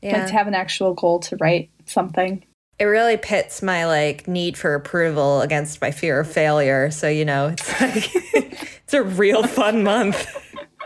yeah. 0.00 0.18
like 0.18 0.26
to 0.28 0.32
have 0.32 0.46
an 0.46 0.54
actual 0.54 0.94
goal 0.94 1.20
to 1.20 1.36
write 1.36 1.70
something 1.86 2.44
it 2.78 2.84
really 2.84 3.16
pits 3.16 3.62
my 3.62 3.86
like 3.86 4.26
need 4.26 4.56
for 4.56 4.74
approval 4.74 5.40
against 5.42 5.80
my 5.80 5.90
fear 5.90 6.20
of 6.20 6.30
failure. 6.30 6.90
So 6.90 7.08
you 7.08 7.24
know 7.24 7.48
it's 7.48 7.68
like 7.80 8.10
it's 8.14 8.94
a 8.94 9.02
real 9.02 9.44
fun 9.46 9.82
month. 9.82 10.26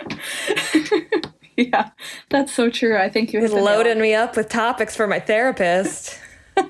Yeah 1.60 1.90
that's 2.30 2.54
so 2.54 2.70
true. 2.70 2.96
I 2.96 3.08
think 3.08 3.32
you 3.32 3.44
loading 3.48 4.00
me 4.00 4.14
up 4.14 4.36
with 4.36 4.48
topics 4.48 4.94
for 4.94 5.06
my 5.06 5.18
therapist. 5.20 6.18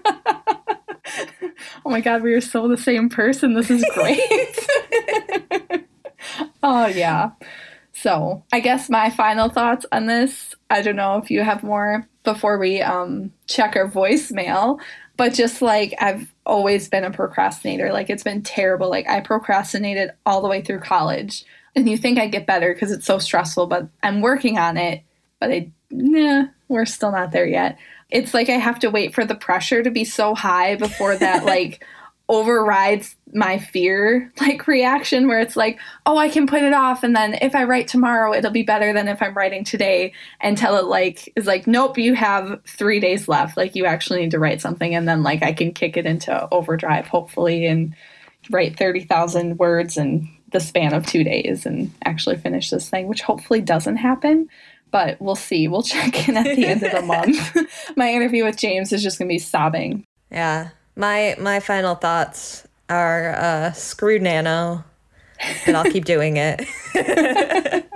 Oh 1.85 1.91
my 1.91 2.01
god 2.01 2.23
we 2.23 2.35
are 2.35 2.41
so 2.41 2.69
the 2.69 2.77
same 2.77 3.09
person. 3.09 3.55
This 3.55 3.71
is 3.71 3.85
great. 3.95 4.59
Oh 6.63 6.87
yeah. 6.87 7.31
So 7.93 8.45
i 8.53 8.61
guess 8.61 8.89
my 8.89 9.11
final 9.11 9.49
thoughts 9.49 9.85
on 9.93 10.07
this 10.07 10.55
i 10.71 10.81
don't 10.83 10.97
know 10.97 11.17
if 11.17 11.31
you 11.31 11.43
have 11.43 11.63
more 11.63 12.07
before 12.33 12.59
we 12.59 12.81
um, 12.83 13.33
check 13.47 13.75
our 13.77 13.91
voicemail. 13.91 14.79
But 15.19 15.35
just 15.35 15.61
like 15.61 15.95
I've 16.01 16.33
always 16.47 16.89
been 16.89 17.05
a 17.05 17.11
procrastinator, 17.11 17.93
like 17.93 18.09
it's 18.09 18.23
been 18.23 18.41
terrible. 18.43 18.89
Like 18.89 19.07
I 19.07 19.21
procrastinated 19.21 20.13
all 20.25 20.41
the 20.41 20.49
way 20.49 20.63
through 20.63 20.81
college. 20.81 21.45
And 21.77 21.89
you 21.89 21.99
think 21.99 22.19
I'd 22.19 22.33
get 22.33 22.47
better 22.47 22.73
because 22.73 22.91
it's 22.91 23.05
so 23.05 23.19
stressful, 23.19 23.67
but 23.67 23.89
I'm 24.03 24.21
working 24.21 24.59
on 24.59 24.77
it. 24.77 25.03
But 25.39 25.51
I, 25.51 25.71
nah, 25.91 26.47
we're 26.69 26.87
still 26.87 27.13
not 27.13 27.33
there 27.33 27.47
yet. 27.47 27.79
It's 28.11 28.33
like 28.33 28.49
I 28.49 28.53
have 28.53 28.79
to 28.79 28.91
wait 28.91 29.15
for 29.15 29.25
the 29.25 29.35
pressure 29.35 29.83
to 29.83 29.91
be 29.91 30.05
so 30.05 30.35
high 30.35 30.77
before 30.77 31.17
that, 31.17 31.45
like, 31.45 31.85
overrides 32.29 33.17
my 33.33 33.59
fear 33.59 34.31
like 34.41 34.67
reaction 34.67 35.29
where 35.29 35.41
it's 35.41 35.57
like 35.57 35.79
oh 36.07 36.19
i 36.19 36.29
can 36.29 36.47
put 36.47 36.63
it 36.63 36.73
off 36.73 37.03
and 37.03 37.17
then 37.17 37.35
if 37.41 37.55
i 37.55 37.65
write 37.65 37.89
tomorrow 37.89 38.33
it'll 38.35 38.51
be 38.51 38.63
better 38.63 38.93
than 38.93 39.09
if 39.09 39.23
i'm 39.23 39.35
writing 39.35 39.65
today 39.65 40.13
until 40.43 40.77
it 40.77 40.85
like 40.85 41.33
is 41.37 41.47
like 41.47 41.67
nope 41.67 41.97
you 41.97 42.15
have 42.15 42.61
three 42.67 43.01
days 43.01 43.29
left 43.29 43.57
like 43.57 43.75
you 43.75 43.87
actually 43.87 44.21
need 44.21 44.31
to 44.31 44.39
write 44.39 44.61
something 44.61 44.95
and 44.95 45.09
then 45.09 45.23
like 45.23 45.43
i 45.43 45.53
can 45.53 45.73
kick 45.73 45.97
it 45.97 46.07
into 46.07 46.49
overdrive 46.51 47.07
hopefully 47.07 47.67
and 47.67 47.95
write 48.51 48.77
30000 48.77 49.59
words 49.59 49.97
in 49.97 50.29
the 50.53 50.61
span 50.61 50.95
of 50.95 51.07
two 51.07 51.25
days 51.25 51.67
and 51.67 51.93
actually 52.05 52.37
finish 52.37 52.71
this 52.71 52.89
thing 52.89 53.09
which 53.09 53.23
hopefully 53.23 53.61
doesn't 53.61 53.97
happen 53.97 54.49
but 54.91 55.21
we'll 55.21 55.37
see. 55.37 55.69
We'll 55.69 55.83
check 55.83 56.29
in 56.29 56.37
at 56.37 56.57
the 56.57 56.67
end 56.67 56.83
of 56.83 56.93
the 56.93 57.03
month. 57.07 57.57
my 57.97 58.11
interview 58.11 58.45
with 58.45 58.57
James 58.57 58.93
is 58.93 59.03
just 59.03 59.19
going 59.19 59.29
to 59.29 59.35
be 59.35 59.39
sobbing. 59.39 60.07
Yeah. 60.31 60.71
My 60.99 61.37
my 61.39 61.61
final 61.61 61.95
thoughts 61.95 62.67
are 62.89 63.31
uh, 63.37 63.71
screw 63.71 64.19
Nano, 64.19 64.85
but 65.65 65.77
I'll 65.77 65.85
keep 65.85 66.05
doing 66.05 66.39
it. 66.39 66.67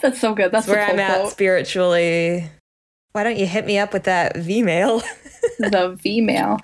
That's 0.00 0.20
so 0.20 0.32
good. 0.32 0.52
That's 0.52 0.68
where 0.68 0.80
I'm 0.80 1.00
at 1.00 1.22
quote. 1.22 1.32
spiritually. 1.32 2.48
Why 3.10 3.24
don't 3.24 3.36
you 3.36 3.48
hit 3.48 3.66
me 3.66 3.78
up 3.78 3.92
with 3.92 4.04
that 4.04 4.36
V 4.36 4.62
mail? 4.62 5.02
the 5.58 5.98
V 6.02 6.20
mail. 6.20 6.58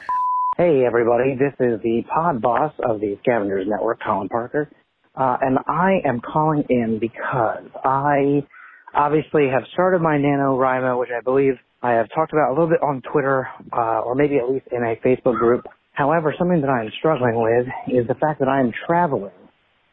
Hey 0.57 0.85
everybody, 0.87 1.35
this 1.35 1.55
is 1.59 1.83
the 1.83 2.05
pod 2.15 2.41
boss 2.41 2.73
of 2.85 3.01
the 3.01 3.19
Scavengers 3.23 3.67
Network, 3.69 3.99
Colin 4.01 4.29
Parker, 4.29 4.71
uh, 5.17 5.39
and 5.41 5.59
I 5.67 6.01
am 6.05 6.21
calling 6.21 6.63
in 6.71 7.01
because 7.01 7.65
I 7.85 8.47
obviously 8.95 9.49
have 9.53 9.65
started 9.73 10.01
my 10.01 10.17
NaNoWriMo, 10.17 11.01
which 11.01 11.11
I 11.11 11.23
believe 11.23 11.55
I 11.83 11.95
have 11.95 12.07
talked 12.15 12.33
about 12.33 12.51
a 12.51 12.53
little 12.53 12.69
bit 12.69 12.83
on 12.83 13.03
Twitter, 13.03 13.49
uh, 13.73 14.03
or 14.03 14.15
maybe 14.15 14.39
at 14.39 14.49
least 14.49 14.67
in 14.71 14.85
a 14.85 14.95
Facebook 15.05 15.37
group. 15.37 15.67
However, 15.99 16.33
something 16.39 16.61
that 16.61 16.71
I 16.71 16.85
am 16.85 16.93
struggling 17.01 17.35
with 17.35 17.67
is 17.91 18.07
the 18.07 18.15
fact 18.15 18.39
that 18.39 18.47
I 18.47 18.61
am 18.61 18.71
traveling. 18.87 19.35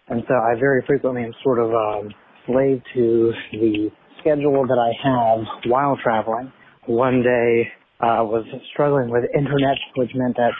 And 0.07 0.21
so 0.27 0.35
I 0.35 0.53
very 0.53 0.83
frequently 0.85 1.23
am 1.23 1.33
sort 1.43 1.57
of 1.57 1.73
um, 1.73 2.13
slave 2.45 2.79
to 2.93 3.33
the 3.51 3.89
schedule 4.21 4.67
that 4.67 4.77
I 4.77 4.93
have 5.01 5.47
while 5.65 5.97
traveling. 6.03 6.53
One 6.85 7.23
day 7.23 7.71
I 7.99 8.19
uh, 8.19 8.23
was 8.23 8.45
struggling 8.71 9.09
with 9.09 9.23
internet, 9.35 9.77
which 9.97 10.11
meant 10.13 10.35
that, 10.37 10.51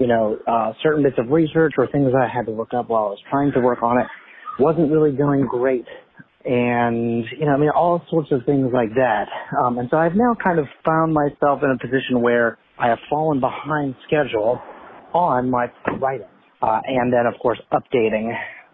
you 0.00 0.08
know, 0.08 0.36
uh, 0.48 0.72
certain 0.82 1.04
bits 1.04 1.16
of 1.16 1.30
research 1.30 1.74
or 1.78 1.86
things 1.86 2.10
I 2.12 2.26
had 2.26 2.46
to 2.46 2.52
look 2.52 2.74
up 2.74 2.88
while 2.88 3.04
I 3.04 3.10
was 3.10 3.22
trying 3.30 3.52
to 3.52 3.60
work 3.60 3.84
on 3.84 4.00
it 4.00 4.06
wasn't 4.58 4.90
really 4.90 5.12
going 5.12 5.46
great 5.46 5.86
and 6.44 7.24
you 7.38 7.46
know, 7.46 7.52
I 7.52 7.56
mean, 7.56 7.70
all 7.70 8.02
sorts 8.10 8.32
of 8.32 8.40
things 8.46 8.70
like 8.72 8.90
that. 8.94 9.26
Um, 9.62 9.78
and 9.78 9.88
so 9.90 9.96
I've 9.96 10.16
now 10.16 10.34
kind 10.42 10.58
of 10.58 10.66
found 10.84 11.14
myself 11.14 11.60
in 11.62 11.70
a 11.70 11.78
position 11.78 12.20
where 12.20 12.58
I 12.80 12.88
have 12.88 12.98
fallen 13.08 13.38
behind 13.38 13.94
schedule 14.04 14.60
on 15.14 15.50
my 15.50 15.66
writing, 16.00 16.26
uh, 16.62 16.80
and 16.86 17.12
then 17.12 17.26
of 17.26 17.34
course 17.40 17.60
updating 17.72 18.32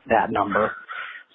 that 0.09 0.31
number. 0.31 0.73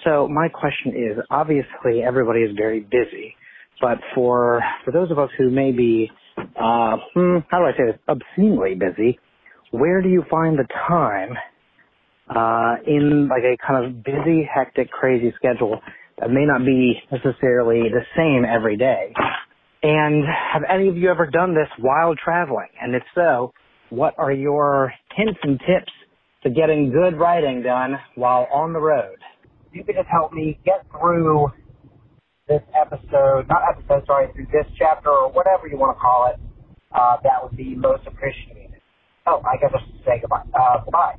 So 0.04 0.28
my 0.28 0.48
question 0.48 0.94
is, 0.96 1.18
obviously 1.30 2.02
everybody 2.06 2.42
is 2.42 2.52
very 2.58 2.80
busy, 2.82 3.36
but 3.82 3.98
for 4.16 4.62
for 4.86 4.92
those 4.92 5.12
of 5.12 5.20
us 5.20 5.30
who 5.38 5.50
may 5.50 5.72
be, 5.72 6.10
uh, 6.38 6.98
hmm, 7.14 7.38
how 7.50 7.60
do 7.60 7.66
I 7.66 7.72
say 7.78 7.92
this, 7.92 8.00
obscenely 8.08 8.76
busy, 8.76 9.20
where 9.72 10.02
do 10.02 10.10
you 10.10 10.24
find 10.30 10.58
the 10.58 10.68
time 10.88 11.36
uh, 12.30 12.76
in 12.86 13.28
like 13.28 13.44
a 13.44 13.58
kind 13.66 13.86
of 13.86 14.04
busy, 14.04 14.48
hectic, 14.54 14.92
crazy 14.92 15.34
schedule 15.36 15.80
that 16.20 16.30
may 16.30 16.46
not 16.46 16.66
be 16.66 17.02
necessarily 17.12 17.90
the 17.90 18.04
same 18.16 18.46
every 18.46 18.78
day. 18.78 19.14
And 19.82 20.26
have 20.54 20.64
any 20.70 20.90
of 20.90 20.98
you 20.98 21.10
ever 21.10 21.28
done 21.28 21.56
this 21.56 21.70
while 21.80 22.14
traveling? 22.16 22.68
And 22.82 22.96
if 22.96 23.04
so, 23.16 23.54
what 23.90 24.14
are 24.18 24.32
your 24.32 24.94
hints 25.16 25.40
and 25.44 25.60
tips 25.60 25.92
to 26.44 26.50
getting 26.50 26.92
good 26.92 27.18
writing 27.18 27.62
done 27.64 27.96
while 28.16 28.48
on 28.54 28.74
the 28.74 28.80
road? 28.80 29.18
You 29.72 29.84
could 29.84 29.96
just 29.96 30.10
help 30.10 30.34
me 30.34 30.60
get 30.66 30.86
through 30.92 31.52
this 32.48 32.62
episode, 32.76 33.48
not 33.48 33.62
episode, 33.70 34.06
sorry, 34.08 34.28
through 34.34 34.48
this 34.52 34.66
chapter 34.78 35.10
or 35.10 35.32
whatever 35.32 35.68
you 35.68 35.78
want 35.78 35.96
to 35.96 36.02
call 36.02 36.32
it, 36.34 36.40
uh, 36.92 37.18
that 37.24 37.44
would 37.44 37.56
be 37.56 37.76
most 37.76 38.06
appreciated. 38.08 38.82
Oh, 39.28 39.42
I 39.46 39.58
guess 39.58 39.70
I 39.74 39.80
should 39.86 40.04
say 40.04 40.20
goodbye. 40.20 40.44
Uh, 40.54 40.84
goodbye. 40.84 41.16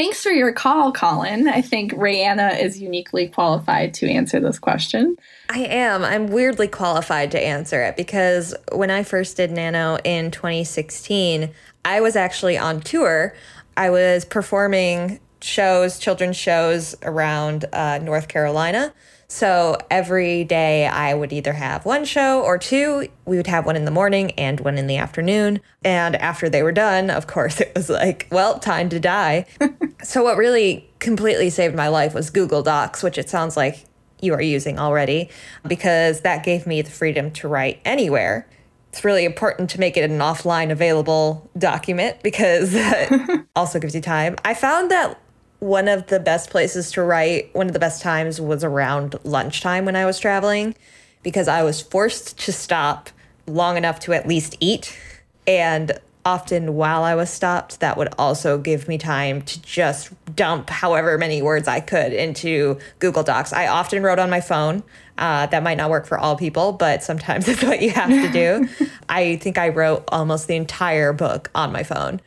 Thanks 0.00 0.22
for 0.22 0.30
your 0.30 0.50
call, 0.54 0.92
Colin. 0.92 1.46
I 1.46 1.60
think 1.60 1.92
Rayanna 1.92 2.58
is 2.58 2.80
uniquely 2.80 3.28
qualified 3.28 3.92
to 3.94 4.10
answer 4.10 4.40
this 4.40 4.58
question. 4.58 5.18
I 5.50 5.58
am. 5.58 6.06
I'm 6.06 6.28
weirdly 6.28 6.68
qualified 6.68 7.30
to 7.32 7.38
answer 7.38 7.82
it 7.82 7.98
because 7.98 8.54
when 8.72 8.90
I 8.90 9.02
first 9.02 9.36
did 9.36 9.50
Nano 9.50 9.98
in 10.02 10.30
2016, 10.30 11.50
I 11.84 12.00
was 12.00 12.16
actually 12.16 12.56
on 12.56 12.80
tour. 12.80 13.34
I 13.76 13.90
was 13.90 14.24
performing 14.24 15.20
shows, 15.42 15.98
children's 15.98 16.38
shows 16.38 16.96
around 17.02 17.66
uh, 17.70 17.98
North 17.98 18.28
Carolina. 18.28 18.94
So 19.30 19.78
every 19.92 20.42
day 20.42 20.88
I 20.88 21.14
would 21.14 21.32
either 21.32 21.52
have 21.52 21.86
one 21.86 22.04
show 22.04 22.42
or 22.42 22.58
two. 22.58 23.06
We 23.24 23.36
would 23.36 23.46
have 23.46 23.64
one 23.64 23.76
in 23.76 23.84
the 23.84 23.92
morning 23.92 24.32
and 24.32 24.58
one 24.58 24.76
in 24.76 24.88
the 24.88 24.96
afternoon. 24.96 25.60
And 25.84 26.16
after 26.16 26.48
they 26.48 26.64
were 26.64 26.72
done, 26.72 27.10
of 27.10 27.28
course, 27.28 27.60
it 27.60 27.70
was 27.76 27.88
like, 27.88 28.26
well, 28.32 28.58
time 28.58 28.88
to 28.88 28.98
die. 28.98 29.46
so 30.02 30.24
what 30.24 30.36
really 30.36 30.90
completely 30.98 31.48
saved 31.48 31.76
my 31.76 31.86
life 31.86 32.12
was 32.12 32.28
Google 32.28 32.62
Docs, 32.62 33.04
which 33.04 33.18
it 33.18 33.30
sounds 33.30 33.56
like 33.56 33.84
you 34.20 34.34
are 34.34 34.42
using 34.42 34.80
already, 34.80 35.30
because 35.64 36.22
that 36.22 36.44
gave 36.44 36.66
me 36.66 36.82
the 36.82 36.90
freedom 36.90 37.30
to 37.30 37.46
write 37.46 37.80
anywhere. 37.84 38.48
It's 38.88 39.04
really 39.04 39.24
important 39.24 39.70
to 39.70 39.78
make 39.78 39.96
it 39.96 40.10
an 40.10 40.18
offline 40.18 40.72
available 40.72 41.48
document 41.56 42.20
because 42.24 42.72
that 42.72 43.46
also 43.54 43.78
gives 43.78 43.94
you 43.94 44.00
time. 44.00 44.34
I 44.44 44.54
found 44.54 44.90
that 44.90 45.20
one 45.60 45.88
of 45.88 46.06
the 46.06 46.18
best 46.18 46.50
places 46.50 46.90
to 46.92 47.02
write, 47.02 47.54
one 47.54 47.66
of 47.66 47.72
the 47.72 47.78
best 47.78 48.02
times 48.02 48.40
was 48.40 48.64
around 48.64 49.16
lunchtime 49.24 49.84
when 49.84 49.94
I 49.94 50.06
was 50.06 50.18
traveling 50.18 50.74
because 51.22 51.48
I 51.48 51.62
was 51.62 51.80
forced 51.80 52.38
to 52.40 52.52
stop 52.52 53.10
long 53.46 53.76
enough 53.76 54.00
to 54.00 54.12
at 54.14 54.26
least 54.26 54.56
eat. 54.58 54.98
And 55.46 55.98
often 56.24 56.74
while 56.74 57.02
I 57.02 57.14
was 57.14 57.30
stopped, 57.30 57.80
that 57.80 57.96
would 57.96 58.08
also 58.18 58.58
give 58.58 58.88
me 58.88 58.96
time 58.96 59.42
to 59.42 59.60
just 59.62 60.12
dump 60.34 60.70
however 60.70 61.18
many 61.18 61.42
words 61.42 61.68
I 61.68 61.80
could 61.80 62.12
into 62.12 62.78
Google 62.98 63.22
Docs. 63.22 63.52
I 63.52 63.66
often 63.66 64.02
wrote 64.02 64.18
on 64.18 64.30
my 64.30 64.40
phone. 64.40 64.82
Uh, 65.18 65.44
that 65.46 65.62
might 65.62 65.76
not 65.76 65.90
work 65.90 66.06
for 66.06 66.18
all 66.18 66.36
people, 66.36 66.72
but 66.72 67.02
sometimes 67.02 67.46
it's 67.48 67.62
what 67.62 67.82
you 67.82 67.90
have 67.90 68.08
to 68.08 68.32
do. 68.32 68.68
I 69.10 69.36
think 69.36 69.58
I 69.58 69.68
wrote 69.68 70.04
almost 70.08 70.46
the 70.46 70.56
entire 70.56 71.12
book 71.12 71.50
on 71.54 71.70
my 71.70 71.82
phone. 71.82 72.20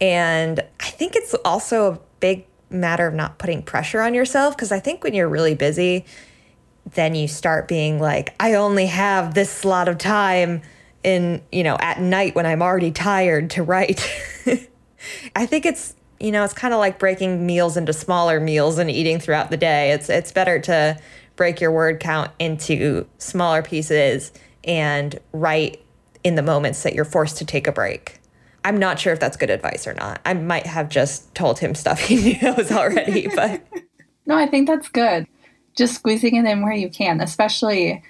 And 0.00 0.60
I 0.80 0.90
think 0.90 1.16
it's 1.16 1.34
also 1.44 1.92
a 1.92 1.98
big 2.20 2.44
matter 2.70 3.06
of 3.06 3.14
not 3.14 3.38
putting 3.38 3.62
pressure 3.62 4.00
on 4.00 4.14
yourself 4.14 4.56
because 4.56 4.72
I 4.72 4.80
think 4.80 5.04
when 5.04 5.14
you're 5.14 5.28
really 5.28 5.54
busy, 5.54 6.04
then 6.94 7.14
you 7.14 7.28
start 7.28 7.68
being 7.68 8.00
like, 8.00 8.34
I 8.40 8.54
only 8.54 8.86
have 8.86 9.34
this 9.34 9.50
slot 9.50 9.88
of 9.88 9.98
time 9.98 10.62
in, 11.02 11.42
you 11.52 11.62
know, 11.62 11.76
at 11.80 12.00
night 12.00 12.34
when 12.34 12.46
I'm 12.46 12.62
already 12.62 12.90
tired 12.90 13.50
to 13.50 13.62
write. 13.62 14.00
I 15.36 15.46
think 15.46 15.66
it's, 15.66 15.94
you 16.20 16.32
know, 16.32 16.44
it's 16.44 16.54
kind 16.54 16.74
of 16.74 16.80
like 16.80 16.98
breaking 16.98 17.46
meals 17.46 17.76
into 17.76 17.92
smaller 17.92 18.40
meals 18.40 18.78
and 18.78 18.90
eating 18.90 19.20
throughout 19.20 19.50
the 19.50 19.56
day. 19.56 19.92
It's 19.92 20.08
it's 20.08 20.32
better 20.32 20.58
to 20.60 20.98
break 21.36 21.60
your 21.60 21.70
word 21.70 22.00
count 22.00 22.30
into 22.38 23.06
smaller 23.18 23.62
pieces 23.62 24.32
and 24.64 25.18
write 25.32 25.82
in 26.24 26.34
the 26.34 26.42
moments 26.42 26.82
that 26.82 26.94
you're 26.94 27.04
forced 27.04 27.38
to 27.38 27.44
take 27.44 27.66
a 27.66 27.72
break. 27.72 28.17
I'm 28.68 28.76
not 28.76 29.00
sure 29.00 29.14
if 29.14 29.18
that's 29.18 29.38
good 29.38 29.48
advice 29.48 29.86
or 29.86 29.94
not. 29.94 30.20
I 30.26 30.34
might 30.34 30.66
have 30.66 30.90
just 30.90 31.34
told 31.34 31.58
him 31.58 31.74
stuff 31.74 32.00
he 32.02 32.38
knows 32.42 32.70
already, 32.70 33.26
but 33.34 33.62
no, 34.26 34.36
I 34.36 34.46
think 34.46 34.68
that's 34.68 34.90
good. 34.90 35.26
Just 35.74 35.94
squeezing 35.94 36.36
it 36.36 36.44
in 36.44 36.60
where 36.60 36.74
you 36.74 36.90
can, 36.90 37.22
especially 37.22 38.02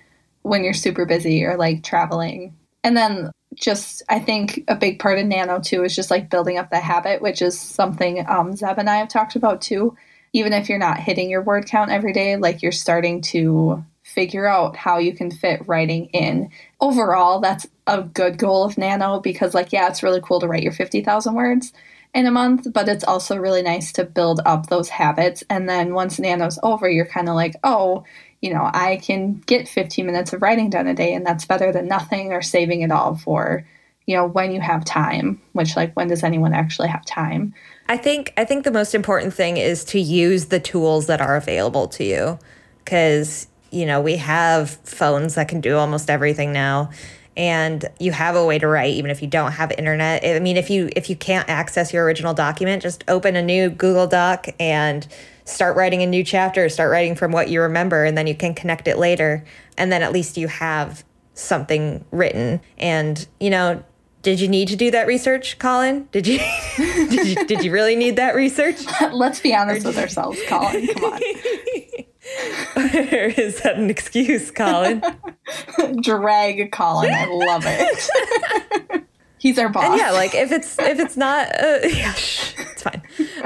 when 0.42 0.64
you're 0.64 0.74
super 0.74 1.06
busy 1.06 1.44
or 1.44 1.56
like 1.56 1.84
traveling. 1.84 2.56
And 2.82 2.96
then 2.96 3.30
just 3.54 4.02
I 4.08 4.18
think 4.18 4.64
a 4.66 4.74
big 4.74 4.98
part 4.98 5.20
of 5.20 5.26
nano 5.26 5.60
too 5.60 5.84
is 5.84 5.94
just 5.94 6.10
like 6.10 6.28
building 6.28 6.58
up 6.58 6.70
the 6.70 6.80
habit, 6.80 7.22
which 7.22 7.40
is 7.40 7.58
something 7.58 8.26
um, 8.28 8.56
Zeb 8.56 8.78
and 8.78 8.90
I 8.90 8.96
have 8.96 9.08
talked 9.08 9.36
about 9.36 9.62
too. 9.62 9.96
Even 10.32 10.52
if 10.52 10.68
you're 10.68 10.78
not 10.78 10.98
hitting 10.98 11.30
your 11.30 11.42
word 11.42 11.66
count 11.66 11.92
every 11.92 12.12
day, 12.12 12.36
like 12.36 12.62
you're 12.62 12.72
starting 12.72 13.20
to 13.22 13.84
figure 14.02 14.46
out 14.46 14.74
how 14.74 14.98
you 14.98 15.12
can 15.12 15.30
fit 15.30 15.66
writing 15.68 16.06
in. 16.06 16.50
Overall, 16.80 17.40
that's 17.40 17.66
a 17.88 18.02
good 18.02 18.38
goal 18.38 18.64
of 18.64 18.78
Nano 18.78 19.18
because, 19.18 19.54
like, 19.54 19.72
yeah, 19.72 19.88
it's 19.88 20.02
really 20.02 20.20
cool 20.22 20.38
to 20.40 20.46
write 20.46 20.62
your 20.62 20.72
50,000 20.72 21.34
words 21.34 21.72
in 22.14 22.26
a 22.26 22.30
month, 22.30 22.72
but 22.72 22.88
it's 22.88 23.04
also 23.04 23.36
really 23.36 23.62
nice 23.62 23.92
to 23.92 24.04
build 24.04 24.40
up 24.46 24.66
those 24.66 24.88
habits. 24.88 25.42
And 25.50 25.68
then 25.68 25.94
once 25.94 26.18
Nano's 26.18 26.58
over, 26.62 26.88
you're 26.88 27.06
kind 27.06 27.28
of 27.28 27.34
like, 27.34 27.56
oh, 27.64 28.04
you 28.40 28.52
know, 28.52 28.70
I 28.72 29.00
can 29.02 29.42
get 29.46 29.68
15 29.68 30.06
minutes 30.06 30.32
of 30.32 30.42
writing 30.42 30.70
done 30.70 30.86
a 30.86 30.94
day, 30.94 31.12
and 31.12 31.26
that's 31.26 31.46
better 31.46 31.72
than 31.72 31.88
nothing 31.88 32.32
or 32.32 32.42
saving 32.42 32.82
it 32.82 32.92
all 32.92 33.16
for, 33.16 33.66
you 34.06 34.14
know, 34.14 34.26
when 34.26 34.52
you 34.52 34.60
have 34.60 34.84
time, 34.84 35.40
which, 35.54 35.74
like, 35.74 35.94
when 35.94 36.08
does 36.08 36.22
anyone 36.22 36.52
actually 36.52 36.88
have 36.88 37.04
time? 37.04 37.54
I 37.88 37.96
think 37.96 38.34
I 38.36 38.44
think 38.44 38.64
the 38.64 38.70
most 38.70 38.94
important 38.94 39.32
thing 39.32 39.56
is 39.56 39.82
to 39.86 39.98
use 39.98 40.46
the 40.46 40.60
tools 40.60 41.06
that 41.06 41.22
are 41.22 41.36
available 41.36 41.88
to 41.88 42.04
you 42.04 42.38
because 42.84 43.48
you 43.70 43.84
know, 43.84 44.00
we 44.00 44.16
have 44.16 44.70
phones 44.84 45.34
that 45.34 45.48
can 45.48 45.60
do 45.60 45.76
almost 45.76 46.08
everything 46.10 46.52
now 46.52 46.90
and 47.38 47.88
you 48.00 48.10
have 48.10 48.34
a 48.34 48.44
way 48.44 48.58
to 48.58 48.66
write 48.66 48.92
even 48.94 49.12
if 49.12 49.22
you 49.22 49.28
don't 49.28 49.52
have 49.52 49.70
internet. 49.78 50.24
I 50.24 50.40
mean, 50.40 50.56
if 50.56 50.68
you 50.68 50.90
if 50.96 51.08
you 51.08 51.14
can't 51.14 51.48
access 51.48 51.92
your 51.92 52.04
original 52.04 52.34
document, 52.34 52.82
just 52.82 53.04
open 53.06 53.36
a 53.36 53.42
new 53.42 53.70
Google 53.70 54.08
Doc 54.08 54.48
and 54.58 55.06
start 55.44 55.76
writing 55.76 56.02
a 56.02 56.06
new 56.06 56.24
chapter, 56.24 56.68
start 56.68 56.90
writing 56.90 57.14
from 57.14 57.30
what 57.30 57.48
you 57.48 57.62
remember 57.62 58.04
and 58.04 58.18
then 58.18 58.26
you 58.26 58.34
can 58.34 58.54
connect 58.54 58.88
it 58.88 58.98
later 58.98 59.44
and 59.78 59.92
then 59.92 60.02
at 60.02 60.12
least 60.12 60.36
you 60.36 60.48
have 60.48 61.04
something 61.32 62.04
written 62.10 62.60
and, 62.76 63.28
you 63.38 63.48
know, 63.48 63.82
did 64.22 64.40
you 64.40 64.48
need 64.48 64.66
to 64.68 64.76
do 64.76 64.90
that 64.90 65.06
research, 65.06 65.58
Colin? 65.60 66.08
Did 66.10 66.26
you 66.26 66.38
did 66.76 67.28
you, 67.28 67.46
did 67.46 67.64
you 67.64 67.70
really 67.70 67.94
need 67.94 68.16
that 68.16 68.34
research? 68.34 68.84
Let's 69.12 69.40
be 69.40 69.54
honest 69.54 69.86
with 69.86 69.96
ourselves, 69.96 70.38
Colin. 70.48 70.88
Come 70.88 71.04
on. 71.04 71.20
is 72.76 73.60
that 73.62 73.76
an 73.76 73.90
excuse, 73.90 74.50
Colin? 74.50 75.02
drag 76.00 76.70
Colin. 76.72 77.12
I 77.12 77.26
love 77.26 77.62
it. 77.66 79.04
He's 79.38 79.58
our 79.58 79.68
boss. 79.68 79.84
And 79.84 79.98
yeah, 79.98 80.10
like 80.10 80.34
if 80.34 80.50
it's 80.50 80.78
if 80.78 80.98
it's 80.98 81.16
not, 81.16 81.48
uh, 81.62 81.78
yeah, 81.84 82.12
shh, 82.12 82.54
it's 82.58 82.82
fine. 82.82 83.02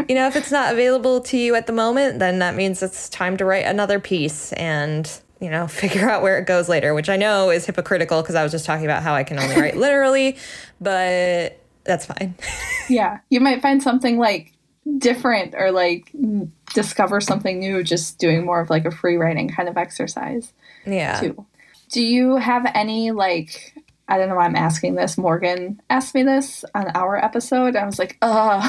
You 0.08 0.14
know, 0.14 0.26
if 0.26 0.36
it's 0.36 0.50
not 0.50 0.72
available 0.72 1.20
to 1.22 1.36
you 1.36 1.54
at 1.54 1.66
the 1.66 1.72
moment, 1.72 2.18
then 2.18 2.38
that 2.38 2.54
means 2.54 2.82
it's 2.82 3.08
time 3.10 3.36
to 3.36 3.44
write 3.44 3.66
another 3.66 4.00
piece 4.00 4.52
and 4.54 5.10
you 5.40 5.50
know 5.50 5.66
figure 5.68 6.08
out 6.08 6.22
where 6.22 6.38
it 6.38 6.46
goes 6.46 6.68
later. 6.68 6.94
Which 6.94 7.10
I 7.10 7.16
know 7.16 7.50
is 7.50 7.66
hypocritical 7.66 8.22
because 8.22 8.34
I 8.34 8.42
was 8.42 8.52
just 8.52 8.64
talking 8.64 8.86
about 8.86 9.02
how 9.02 9.14
I 9.14 9.22
can 9.22 9.38
only 9.38 9.60
write 9.60 9.76
literally, 9.76 10.38
but 10.80 11.60
that's 11.84 12.06
fine. 12.06 12.34
yeah, 12.88 13.18
you 13.28 13.40
might 13.40 13.60
find 13.60 13.82
something 13.82 14.16
like 14.16 14.54
different 14.98 15.54
or 15.56 15.70
like 15.70 16.10
discover 16.74 17.20
something 17.20 17.58
new 17.60 17.82
just 17.82 18.18
doing 18.18 18.44
more 18.44 18.60
of 18.60 18.70
like 18.70 18.84
a 18.84 18.90
free 18.90 19.16
writing 19.16 19.48
kind 19.48 19.68
of 19.68 19.76
exercise. 19.76 20.52
Yeah. 20.86 21.20
Too. 21.20 21.46
Do 21.90 22.02
you 22.02 22.36
have 22.36 22.66
any 22.74 23.10
like 23.10 23.74
I 24.08 24.18
don't 24.18 24.28
know 24.28 24.34
why 24.34 24.44
I'm 24.44 24.56
asking 24.56 24.96
this. 24.96 25.16
Morgan 25.16 25.80
asked 25.88 26.14
me 26.14 26.22
this 26.22 26.64
on 26.74 26.88
our 26.94 27.16
episode. 27.16 27.76
I 27.76 27.86
was 27.86 27.98
like, 27.98 28.18
uh, 28.20 28.68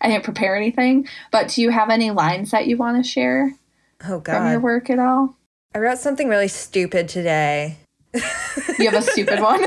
I 0.00 0.08
didn't 0.08 0.24
prepare 0.24 0.54
anything. 0.56 1.08
But 1.30 1.48
do 1.48 1.62
you 1.62 1.70
have 1.70 1.88
any 1.88 2.10
lines 2.10 2.50
that 2.50 2.66
you 2.66 2.76
want 2.76 3.02
to 3.02 3.08
share 3.08 3.52
Oh 4.06 4.18
God. 4.20 4.36
from 4.36 4.50
your 4.50 4.60
work 4.60 4.90
at 4.90 4.98
all? 4.98 5.36
I 5.74 5.78
wrote 5.78 5.98
something 5.98 6.28
really 6.28 6.48
stupid 6.48 7.08
today. 7.08 7.78
You 8.12 8.90
have 8.90 8.94
a 8.94 9.02
stupid 9.02 9.40
one? 9.42 9.64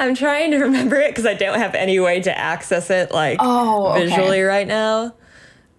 I'm 0.00 0.14
trying 0.14 0.50
to 0.52 0.58
remember 0.58 0.96
it 0.96 1.10
because 1.10 1.26
I 1.26 1.34
don't 1.34 1.58
have 1.58 1.74
any 1.74 1.98
way 2.00 2.20
to 2.22 2.36
access 2.38 2.90
it 2.90 3.10
like 3.10 3.38
Oh, 3.40 3.88
okay. 3.92 4.06
visually 4.06 4.42
right 4.42 4.66
now. 4.66 5.14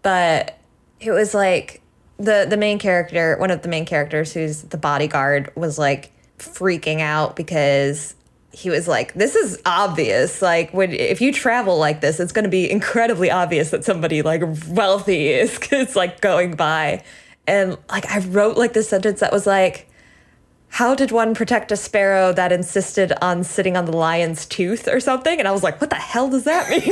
But 0.01 0.57
it 0.99 1.11
was 1.11 1.33
like 1.33 1.81
the 2.17 2.45
the 2.49 2.57
main 2.57 2.79
character, 2.79 3.37
one 3.39 3.51
of 3.51 3.61
the 3.61 3.69
main 3.69 3.85
characters 3.85 4.33
who's 4.33 4.63
the 4.63 4.77
bodyguard 4.77 5.51
was 5.55 5.77
like 5.79 6.11
freaking 6.37 6.99
out 7.01 7.35
because 7.35 8.15
he 8.51 8.69
was 8.69 8.87
like 8.87 9.13
this 9.13 9.35
is 9.35 9.61
obvious 9.65 10.41
like 10.41 10.73
when 10.73 10.91
if 10.91 11.21
you 11.21 11.31
travel 11.31 11.77
like 11.77 12.01
this 12.01 12.19
it's 12.19 12.31
going 12.31 12.43
to 12.43 12.49
be 12.49 12.69
incredibly 12.69 13.29
obvious 13.29 13.69
that 13.71 13.83
somebody 13.83 14.21
like 14.21 14.41
wealthy 14.69 15.27
is 15.29 15.59
is 15.71 15.95
like 15.95 16.19
going 16.19 16.55
by 16.55 17.03
and 17.45 17.77
like 17.91 18.09
I 18.09 18.19
wrote 18.19 18.57
like 18.57 18.73
this 18.73 18.89
sentence 18.89 19.19
that 19.19 19.31
was 19.31 19.45
like 19.45 19.88
how 20.69 20.95
did 20.95 21.11
one 21.11 21.33
protect 21.33 21.71
a 21.71 21.77
sparrow 21.77 22.31
that 22.33 22.51
insisted 22.51 23.11
on 23.21 23.43
sitting 23.43 23.75
on 23.75 23.85
the 23.85 23.95
lion's 23.95 24.45
tooth 24.45 24.87
or 24.87 24.99
something? 24.99 25.39
And 25.39 25.47
I 25.47 25.51
was 25.51 25.63
like, 25.63 25.81
what 25.81 25.89
the 25.89 25.95
hell 25.97 26.29
does 26.29 26.43
that 26.45 26.69
mean? 26.69 26.81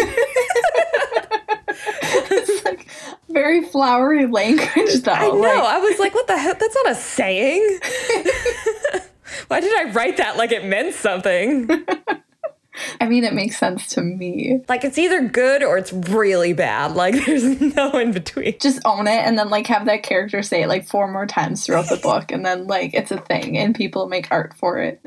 it's 2.32 2.66
like 2.66 2.90
very 3.30 3.63
flowery 3.66 4.26
language, 4.26 5.02
though. 5.04 5.12
I 5.12 5.28
know. 5.28 5.40
Like, 5.40 5.60
I 5.60 5.80
was 5.80 6.00
like, 6.00 6.13
what 6.13 6.28
the 6.28 6.38
hell? 6.38 6.56
That's 6.60 6.76
not 6.76 6.92
a 6.92 6.96
saying. 6.96 7.80
Why 9.48 9.60
did 9.60 9.74
I 9.78 9.92
write 9.92 10.18
that 10.18 10.38
like 10.38 10.52
it 10.52 10.66
meant 10.66 10.94
something? 10.96 11.70
I 12.99 13.07
mean, 13.07 13.23
it 13.23 13.33
makes 13.33 13.57
sense 13.57 13.88
to 13.89 14.01
me. 14.01 14.62
Like 14.67 14.83
it's 14.83 14.97
either 14.97 15.27
good 15.27 15.63
or 15.63 15.77
it's 15.77 15.93
really 15.93 16.53
bad. 16.53 16.93
Like 16.93 17.13
there's 17.25 17.43
no 17.75 17.91
in 17.91 18.12
between. 18.12 18.57
Just 18.60 18.79
own 18.86 19.07
it 19.07 19.25
and 19.25 19.38
then 19.38 19.49
like 19.49 19.67
have 19.67 19.86
that 19.86 20.03
character 20.03 20.41
say 20.43 20.63
it 20.63 20.67
like 20.67 20.88
four 20.88 21.07
more 21.12 21.25
times 21.25 21.65
throughout 21.65 21.89
the 21.89 21.97
book, 21.97 22.31
and 22.31 22.45
then 22.45 22.67
like 22.67 22.93
it's 22.93 23.12
a 23.12 23.17
thing 23.17 23.57
and 23.57 23.75
people 23.75 24.07
make 24.07 24.27
art 24.31 24.53
for 24.57 24.79
it. 24.79 25.01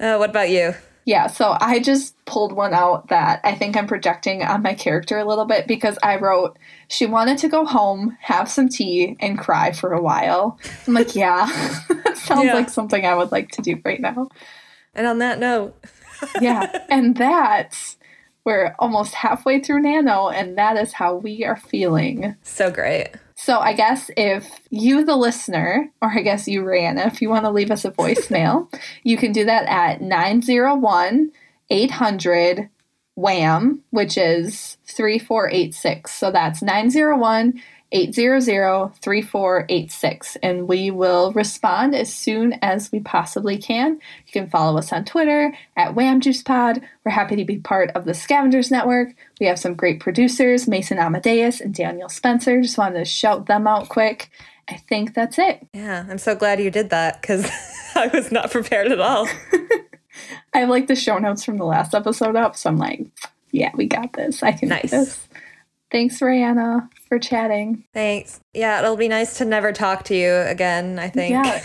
Uh, 0.00 0.16
what 0.16 0.30
about 0.30 0.50
you? 0.50 0.74
Yeah, 1.04 1.26
so 1.26 1.56
I 1.60 1.80
just 1.80 2.14
pulled 2.26 2.52
one 2.52 2.72
out 2.74 3.08
that 3.08 3.40
I 3.42 3.56
think 3.56 3.76
I'm 3.76 3.88
projecting 3.88 4.44
on 4.44 4.62
my 4.62 4.72
character 4.74 5.18
a 5.18 5.24
little 5.24 5.46
bit 5.46 5.66
because 5.66 5.98
I 6.00 6.14
wrote, 6.16 6.56
she 6.86 7.06
wanted 7.06 7.38
to 7.38 7.48
go 7.48 7.64
home, 7.64 8.16
have 8.20 8.48
some 8.48 8.68
tea, 8.68 9.16
and 9.18 9.36
cry 9.36 9.72
for 9.72 9.92
a 9.92 10.00
while. 10.00 10.60
I'm 10.86 10.94
like, 10.94 11.16
yeah, 11.16 11.46
that 11.88 12.16
sounds 12.18 12.44
Yeah. 12.44 12.54
like 12.54 12.68
something 12.70 13.04
I 13.04 13.16
would 13.16 13.32
like 13.32 13.50
to 13.52 13.62
do 13.62 13.80
right 13.84 14.00
now. 14.00 14.28
And 14.94 15.08
on 15.08 15.18
that 15.18 15.40
note, 15.40 15.74
Yeah, 16.40 16.84
and 16.90 17.16
that's, 17.16 17.96
we're 18.44 18.74
almost 18.78 19.14
halfway 19.14 19.60
through 19.60 19.82
Nano, 19.82 20.28
and 20.28 20.58
that 20.58 20.76
is 20.76 20.92
how 20.92 21.16
we 21.16 21.44
are 21.44 21.56
feeling. 21.56 22.36
so 22.42 22.70
great. 22.70 23.10
So 23.34 23.58
I 23.58 23.72
guess 23.72 24.08
if 24.16 24.60
you, 24.70 25.04
the 25.04 25.16
listener, 25.16 25.90
or 26.00 26.10
I 26.10 26.22
guess 26.22 26.46
you, 26.46 26.62
Rihanna, 26.62 27.08
if 27.08 27.20
you 27.20 27.28
want 27.28 27.44
to 27.44 27.50
leave 27.50 27.72
us 27.72 27.84
a 27.84 27.90
voicemail, 27.90 28.72
you 29.02 29.16
can 29.16 29.32
do 29.32 29.44
that 29.44 29.66
at 29.66 30.00
901 30.00 31.32
800 31.70 32.68
WHAM, 33.14 33.82
which 33.90 34.16
is 34.16 34.78
3486. 34.86 36.12
So 36.12 36.30
that's 36.30 36.62
901 36.62 37.60
800 37.92 38.94
3486. 39.02 40.36
And 40.42 40.66
we 40.66 40.90
will 40.90 41.32
respond 41.32 41.94
as 41.94 42.12
soon 42.12 42.58
as 42.62 42.90
we 42.90 43.00
possibly 43.00 43.58
can. 43.58 44.00
You 44.26 44.32
can 44.32 44.48
follow 44.48 44.78
us 44.78 44.92
on 44.92 45.04
Twitter 45.04 45.52
at 45.76 45.94
Wham 45.94 46.20
Juice 46.20 46.42
Pod. 46.42 46.80
We're 47.04 47.12
happy 47.12 47.36
to 47.36 47.44
be 47.44 47.58
part 47.58 47.90
of 47.90 48.06
the 48.06 48.14
Scavengers 48.14 48.70
Network. 48.70 49.08
We 49.38 49.46
have 49.46 49.58
some 49.58 49.74
great 49.74 50.00
producers, 50.00 50.66
Mason 50.66 50.98
Amadeus 50.98 51.60
and 51.60 51.74
Daniel 51.74 52.08
Spencer. 52.08 52.62
Just 52.62 52.78
wanted 52.78 52.98
to 52.98 53.04
shout 53.04 53.46
them 53.46 53.66
out 53.66 53.90
quick. 53.90 54.30
I 54.68 54.76
think 54.76 55.14
that's 55.14 55.38
it. 55.38 55.66
Yeah, 55.74 56.06
I'm 56.08 56.18
so 56.18 56.34
glad 56.34 56.60
you 56.60 56.70
did 56.70 56.90
that 56.90 57.20
because 57.20 57.50
I 57.94 58.06
was 58.06 58.32
not 58.32 58.50
prepared 58.50 58.90
at 58.90 59.00
all. 59.00 59.28
I 60.54 60.58
have 60.60 60.68
like 60.68 60.86
the 60.86 60.96
show 60.96 61.18
notes 61.18 61.44
from 61.44 61.56
the 61.58 61.64
last 61.64 61.94
episode 61.94 62.36
up, 62.36 62.56
so 62.56 62.70
I'm 62.70 62.76
like, 62.78 63.06
yeah, 63.50 63.70
we 63.74 63.86
got 63.86 64.12
this. 64.14 64.42
I 64.42 64.52
can 64.52 64.68
Nice. 64.70 64.82
do 64.90 64.98
this. 64.98 65.28
Thanks, 65.90 66.20
Rihanna, 66.20 66.88
for 67.06 67.18
chatting. 67.18 67.84
Thanks. 67.92 68.40
Yeah, 68.54 68.78
it'll 68.78 68.96
be 68.96 69.08
nice 69.08 69.36
to 69.38 69.44
never 69.44 69.72
talk 69.72 70.04
to 70.04 70.14
you 70.16 70.32
again, 70.32 70.98
I 70.98 71.08
think. 71.10 71.32
Yeah. 71.32 71.62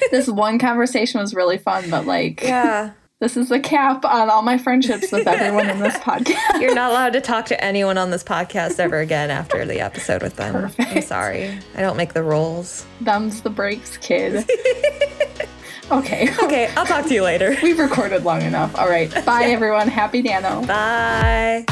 this 0.10 0.28
one 0.28 0.58
conversation 0.58 1.18
was 1.20 1.34
really 1.34 1.56
fun, 1.56 1.88
but 1.88 2.04
like, 2.04 2.42
Yeah. 2.42 2.90
this 3.20 3.38
is 3.38 3.48
the 3.48 3.58
cap 3.58 4.04
on 4.04 4.28
all 4.28 4.42
my 4.42 4.58
friendships 4.58 5.10
with 5.10 5.26
everyone 5.26 5.70
in 5.70 5.78
this 5.78 5.94
podcast. 5.98 6.60
You're 6.60 6.74
not 6.74 6.90
allowed 6.90 7.14
to 7.14 7.22
talk 7.22 7.46
to 7.46 7.64
anyone 7.64 7.96
on 7.96 8.10
this 8.10 8.22
podcast 8.22 8.78
ever 8.78 8.98
again 9.00 9.30
after 9.30 9.64
the 9.64 9.80
episode 9.80 10.22
with 10.22 10.36
them. 10.36 10.54
I'm 10.54 10.62
Perfect. 10.70 11.06
sorry. 11.08 11.58
I 11.74 11.80
don't 11.80 11.96
make 11.96 12.12
the 12.12 12.22
rules. 12.22 12.84
Them's 13.00 13.40
the 13.40 13.48
breaks, 13.50 13.96
kid. 13.96 14.44
okay. 15.92 16.28
Okay, 16.42 16.66
I'll 16.76 16.86
talk 16.86 17.06
to 17.06 17.14
you 17.14 17.22
later. 17.22 17.56
We've 17.62 17.78
recorded 17.78 18.24
long 18.24 18.42
enough. 18.42 18.76
All 18.76 18.88
right. 18.88 19.10
Bye, 19.24 19.44
everyone. 19.44 19.88
Happy 19.88 20.22
Nano. 20.22 20.66
Bye. 20.66 21.64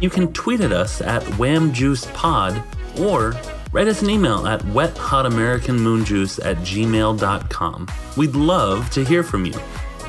You 0.00 0.10
can 0.10 0.32
tweet 0.32 0.60
at 0.60 0.72
us 0.72 1.00
at 1.00 1.22
whamjuicepod 1.22 2.98
or 2.98 3.34
write 3.72 3.86
us 3.86 4.02
an 4.02 4.10
email 4.10 4.46
at 4.48 4.60
wethotamericanmoonjuice 4.62 6.44
at 6.44 6.56
gmail.com. 6.58 7.88
We'd 8.16 8.34
love 8.34 8.90
to 8.90 9.04
hear 9.04 9.22
from 9.22 9.46
you. 9.46 9.54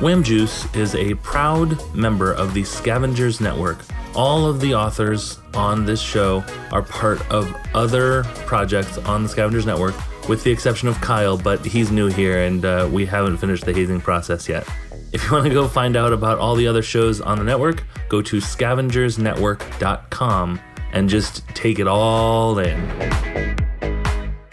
Wham 0.00 0.24
Juice 0.24 0.66
is 0.74 0.96
a 0.96 1.14
proud 1.14 1.78
member 1.94 2.32
of 2.32 2.52
the 2.54 2.64
Scavengers 2.64 3.40
Network. 3.40 3.78
All 4.14 4.46
of 4.46 4.60
the 4.60 4.74
authors 4.74 5.38
on 5.54 5.84
this 5.84 6.00
show 6.00 6.44
are 6.70 6.82
part 6.82 7.20
of 7.32 7.52
other 7.74 8.22
projects 8.46 8.96
on 8.98 9.24
the 9.24 9.28
Scavengers 9.28 9.66
Network, 9.66 9.96
with 10.28 10.44
the 10.44 10.52
exception 10.52 10.86
of 10.88 11.00
Kyle, 11.00 11.36
but 11.36 11.64
he's 11.66 11.90
new 11.90 12.06
here 12.06 12.42
and 12.44 12.64
uh, 12.64 12.88
we 12.92 13.04
haven't 13.06 13.38
finished 13.38 13.64
the 13.64 13.72
hazing 13.72 14.00
process 14.00 14.48
yet. 14.48 14.68
If 15.12 15.24
you 15.24 15.32
want 15.32 15.44
to 15.46 15.50
go 15.50 15.66
find 15.68 15.96
out 15.96 16.12
about 16.12 16.38
all 16.38 16.54
the 16.54 16.68
other 16.68 16.82
shows 16.82 17.20
on 17.20 17.38
the 17.38 17.44
network, 17.44 17.82
go 18.08 18.22
to 18.22 18.36
scavengersnetwork.com 18.36 20.60
and 20.92 21.08
just 21.08 21.48
take 21.48 21.80
it 21.80 21.88
all 21.88 22.58
in. 22.60 22.86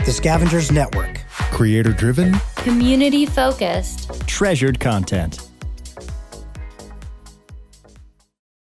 The 0.06 0.12
Scavengers 0.12 0.71
Network. 0.71 1.19
Creator 1.52 1.93
driven, 1.93 2.34
Community 2.56 3.28
focused. 3.28 4.10
treasured 4.28 4.80
content. 4.80 5.51